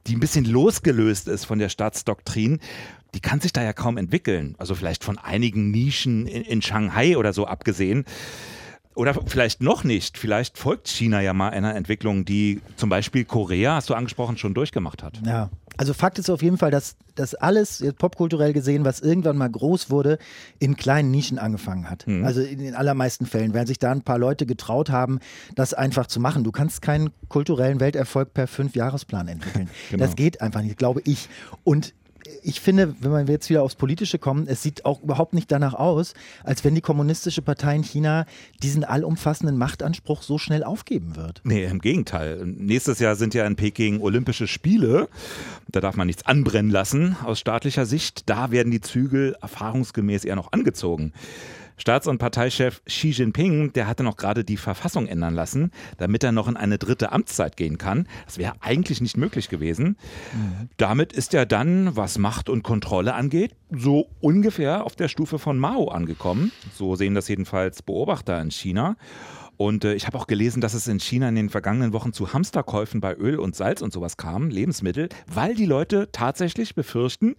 die 0.08 0.16
ein 0.16 0.20
bisschen 0.20 0.46
losgelöst 0.46 1.28
ist 1.28 1.46
von 1.46 1.60
der 1.60 1.70
Staatsdoktrin, 1.70 2.60
die 3.14 3.20
kann 3.20 3.40
sich 3.40 3.54
da 3.54 3.64
ja 3.64 3.74
kaum 3.74 3.98
entwickeln. 3.98 4.56
Also 4.58 4.76
vielleicht 4.76 5.04
von 5.04 5.18
einigen 5.18 5.72
Nischen 5.72 6.28
in, 6.28 6.44
in 6.44 6.62
Shanghai 6.62 7.18
oder 7.18 7.34
so 7.34 7.48
abgesehen. 7.48 8.06
Oder 8.98 9.14
vielleicht 9.14 9.62
noch 9.62 9.84
nicht. 9.84 10.18
Vielleicht 10.18 10.58
folgt 10.58 10.88
China 10.88 11.22
ja 11.22 11.32
mal 11.32 11.50
einer 11.50 11.76
Entwicklung, 11.76 12.26
die 12.26 12.62
zum 12.78 12.90
Beispiel 12.90 13.26
Korea, 13.26 13.76
hast 13.76 13.92
du 13.92 13.94
angesprochen, 13.94 14.38
schon 14.38 14.56
durchgemacht 14.56 15.04
hat. 15.04 15.22
Ja. 15.24 15.52
Also 15.78 15.94
Fakt 15.94 16.18
ist 16.18 16.32
auf 16.32 16.42
jeden 16.42 16.58
Fall, 16.58 16.72
dass 16.72 16.96
das 17.14 17.36
alles 17.36 17.78
jetzt 17.78 18.00
popkulturell 18.00 18.54
gesehen, 18.54 18.84
was 18.84 19.00
irgendwann 19.00 19.38
mal 19.38 19.50
groß 19.50 19.92
wurde, 19.92 20.18
in 20.58 20.76
kleinen 20.76 21.12
Nischen 21.12 21.38
angefangen 21.38 21.88
hat. 21.88 22.08
Mhm. 22.08 22.26
Also 22.26 22.42
in 22.42 22.58
den 22.58 22.74
allermeisten 22.74 23.28
Fällen, 23.28 23.54
werden 23.54 23.68
sich 23.68 23.78
da 23.78 23.92
ein 23.92 24.02
paar 24.02 24.18
Leute 24.18 24.48
getraut 24.48 24.90
haben, 24.90 25.20
das 25.54 25.76
einfach 25.76 26.08
zu 26.08 26.20
machen. 26.20 26.44
Du 26.44 26.52
kannst 26.52 26.82
keinen 26.82 27.12
kulturellen 27.30 27.80
Welterfolg 27.80 28.34
per 28.34 28.48
Fünfjahresplan 28.48 29.28
entwickeln. 29.28 29.70
genau. 29.92 30.04
Das 30.04 30.16
geht 30.16 30.42
einfach 30.42 30.64
nicht, 30.64 30.78
glaube 30.78 31.02
ich. 31.06 31.30
Und 31.64 31.94
ich 32.44 32.62
finde, 32.62 32.96
wenn 33.00 33.28
wir 33.28 33.34
jetzt 33.34 33.50
wieder 33.50 33.64
aufs 33.64 33.76
Politische 33.76 34.20
kommen, 34.20 34.48
es 34.48 34.64
sieht 34.64 34.86
auch 34.86 35.02
überhaupt 35.04 35.34
nicht 35.34 35.52
danach 35.52 35.74
aus, 35.74 36.14
als 36.44 36.64
wenn 36.64 36.76
die 36.76 36.82
kommunistische 36.82 37.42
Partei 37.42 37.76
in 37.76 37.84
China 37.84 38.26
diesen 38.62 38.84
allumfassenden 38.84 39.58
Machtanspruch 39.58 40.22
so 40.22 40.38
schnell 40.38 40.64
aufgeben 40.64 41.16
wird. 41.16 41.42
Nee, 41.44 41.66
im 41.66 41.80
Gegenteil. 41.80 42.46
Nächstes 42.46 43.00
Jahr 43.00 43.16
sind 43.16 43.34
ja 43.34 43.46
in 43.46 43.56
Peking 43.56 44.02
Olympische 44.02 44.48
Spiele. 44.48 45.10
Da 45.68 45.82
darf 45.82 45.96
man 45.96 46.08
nichts 46.08 46.26
anbrennen 46.26 46.72
lassen 46.72 47.18
aus 47.24 47.40
staatlicher 47.40 47.86
Sicht. 47.86 48.30
Da 48.30 48.52
werden 48.52 48.72
die 48.72 48.82
Zügel 48.82 49.36
erfahrungsgemäß 49.42 50.26
eher 50.26 50.36
noch 50.36 50.52
angezogen. 50.52 51.14
Staats- 51.78 52.08
und 52.08 52.18
Parteichef 52.18 52.84
Xi 52.86 53.10
Jinping, 53.10 53.74
der 53.74 53.88
hatte 53.88 54.04
noch 54.04 54.18
gerade 54.18 54.44
die 54.44 54.58
Verfassung 54.58 55.08
ändern 55.08 55.36
lassen, 55.36 55.72
damit 55.98 56.24
er 56.24 56.32
noch 56.32 56.48
in 56.48 56.58
eine 56.58 56.78
dritte 56.78 57.12
Amtszeit 57.12 57.56
gehen 57.56 57.78
kann. 57.78 58.08
Das 58.26 58.38
wäre 58.38 58.56
eigentlich 58.62 59.00
nicht 59.00 59.18
möglich 59.18 59.50
gewesen. 59.50 59.98
Damit 60.78 61.14
ist 61.14 61.34
er 61.34 61.46
dann, 61.46 61.96
was 61.96 62.18
Macht 62.18 62.50
und 62.50 62.64
Kontrolle 62.64 63.14
angeht, 63.14 63.56
so 63.70 64.10
ungefähr 64.20 64.86
auf 64.86 64.96
der 64.96 65.08
Stufe 65.08 65.40
von 65.40 65.60
Mao 65.60 65.90
angekommen. 65.90 66.52
So 66.74 66.96
sehen 66.96 67.14
das 67.14 67.28
jedenfalls 67.28 67.82
Beobachter 67.82 68.42
in 68.42 68.52
China. 68.52 68.96
Und 69.58 69.86
äh, 69.86 69.96
ich 69.96 70.06
habe 70.06 70.18
auch 70.18 70.28
gelesen, 70.28 70.62
dass 70.62 70.74
es 70.74 70.88
in 70.88 71.00
China 71.00 71.30
in 71.30 71.36
den 71.36 71.50
vergangenen 71.50 71.92
Wochen 71.92 72.14
zu 72.14 72.32
Hamsterkäufen 72.32 73.02
bei 73.02 73.16
Öl 73.16 73.40
und 73.40 73.56
Salz 73.56 73.82
und 73.82 73.92
sowas 73.92 74.16
kam, 74.16 74.50
Lebensmittel, 74.50 75.10
weil 75.28 75.56
die 75.56 75.66
Leute 75.66 76.10
tatsächlich 76.12 76.76
befürchten, 76.76 77.36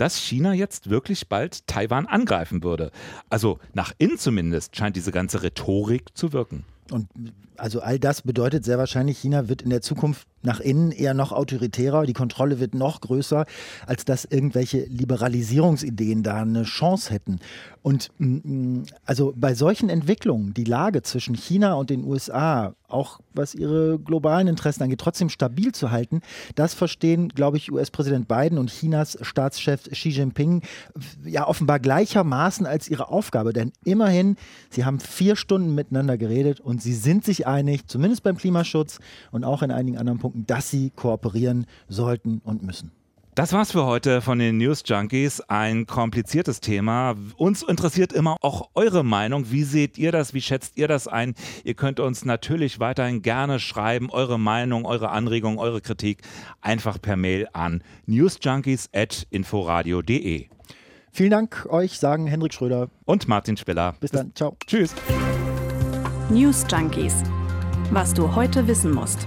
dass 0.00 0.16
China 0.16 0.54
jetzt 0.54 0.88
wirklich 0.88 1.28
bald 1.28 1.66
Taiwan 1.66 2.06
angreifen 2.06 2.64
würde. 2.64 2.90
Also 3.28 3.58
nach 3.74 3.92
innen 3.98 4.16
zumindest 4.16 4.74
scheint 4.74 4.96
diese 4.96 5.12
ganze 5.12 5.42
Rhetorik 5.42 6.16
zu 6.16 6.32
wirken. 6.32 6.64
Und 6.90 7.08
also 7.56 7.80
all 7.80 7.98
das 7.98 8.22
bedeutet 8.22 8.64
sehr 8.64 8.78
wahrscheinlich, 8.78 9.18
China 9.18 9.48
wird 9.48 9.60
in 9.60 9.68
der 9.68 9.82
Zukunft 9.82 10.26
nach 10.42 10.60
innen 10.60 10.92
eher 10.92 11.14
noch 11.14 11.32
autoritärer, 11.32 12.06
die 12.06 12.12
Kontrolle 12.12 12.60
wird 12.60 12.74
noch 12.74 13.00
größer, 13.00 13.44
als 13.86 14.04
dass 14.04 14.24
irgendwelche 14.24 14.84
Liberalisierungsideen 14.84 16.22
da 16.22 16.42
eine 16.42 16.64
Chance 16.64 17.12
hätten. 17.12 17.40
Und 17.82 18.10
mm, 18.18 18.24
mm, 18.24 18.84
also 19.06 19.32
bei 19.36 19.54
solchen 19.54 19.88
Entwicklungen, 19.88 20.52
die 20.52 20.64
Lage 20.64 21.02
zwischen 21.02 21.34
China 21.34 21.74
und 21.74 21.90
den 21.90 22.04
USA, 22.04 22.74
auch 22.88 23.20
was 23.32 23.54
ihre 23.54 23.98
globalen 23.98 24.48
Interessen 24.48 24.82
angeht, 24.82 25.00
trotzdem 25.00 25.28
stabil 25.28 25.72
zu 25.72 25.90
halten, 25.90 26.20
das 26.56 26.74
verstehen, 26.74 27.28
glaube 27.28 27.56
ich, 27.56 27.72
US-Präsident 27.72 28.28
Biden 28.28 28.58
und 28.58 28.70
Chinas 28.70 29.16
Staatschef 29.22 29.84
Xi 29.84 30.10
Jinping 30.10 30.62
ja 31.24 31.46
offenbar 31.46 31.78
gleichermaßen 31.78 32.66
als 32.66 32.88
ihre 32.88 33.08
Aufgabe. 33.08 33.52
Denn 33.52 33.72
immerhin, 33.84 34.36
sie 34.68 34.84
haben 34.84 35.00
vier 35.00 35.36
Stunden 35.36 35.74
miteinander 35.74 36.18
geredet 36.18 36.60
und 36.60 36.82
sie 36.82 36.94
sind 36.94 37.24
sich 37.24 37.46
einig, 37.46 37.86
zumindest 37.86 38.22
beim 38.22 38.36
Klimaschutz 38.36 38.98
und 39.30 39.44
auch 39.44 39.62
in 39.62 39.70
einigen 39.70 39.96
anderen 39.96 40.18
Punkten 40.18 40.29
Punkten, 40.30 40.46
dass 40.46 40.70
sie 40.70 40.90
kooperieren 40.90 41.66
sollten 41.88 42.40
und 42.44 42.62
müssen. 42.62 42.92
Das 43.36 43.52
war's 43.52 43.70
für 43.72 43.84
heute 43.86 44.22
von 44.22 44.40
den 44.40 44.58
News 44.58 44.82
Junkies. 44.84 45.40
Ein 45.42 45.86
kompliziertes 45.86 46.58
Thema. 46.60 47.14
Uns 47.36 47.62
interessiert 47.62 48.12
immer 48.12 48.34
auch 48.42 48.70
eure 48.74 49.04
Meinung. 49.04 49.52
Wie 49.52 49.62
seht 49.62 49.98
ihr 49.98 50.10
das? 50.10 50.34
Wie 50.34 50.40
schätzt 50.40 50.76
ihr 50.76 50.88
das 50.88 51.06
ein? 51.06 51.36
Ihr 51.64 51.74
könnt 51.74 52.00
uns 52.00 52.24
natürlich 52.24 52.80
weiterhin 52.80 53.22
gerne 53.22 53.60
schreiben, 53.60 54.10
eure 54.10 54.36
Meinung, 54.38 54.84
eure 54.84 55.10
Anregung, 55.10 55.58
eure 55.58 55.80
Kritik 55.80 56.22
einfach 56.60 57.00
per 57.00 57.16
Mail 57.16 57.46
an 57.52 57.84
newsjunkies@inforadio.de. 58.06 60.48
Vielen 61.12 61.30
Dank 61.30 61.66
euch, 61.70 61.98
sagen 61.98 62.26
Hendrik 62.26 62.52
Schröder 62.52 62.90
und 63.04 63.28
Martin 63.28 63.56
Spiller. 63.56 63.94
Bis 64.00 64.10
dann. 64.10 64.34
Ciao. 64.34 64.56
Tschüss. 64.66 64.92
News 66.30 66.66
Junkies. 66.70 67.22
Was 67.90 68.12
du 68.12 68.34
heute 68.34 68.66
wissen 68.68 68.92
musst. 68.92 69.26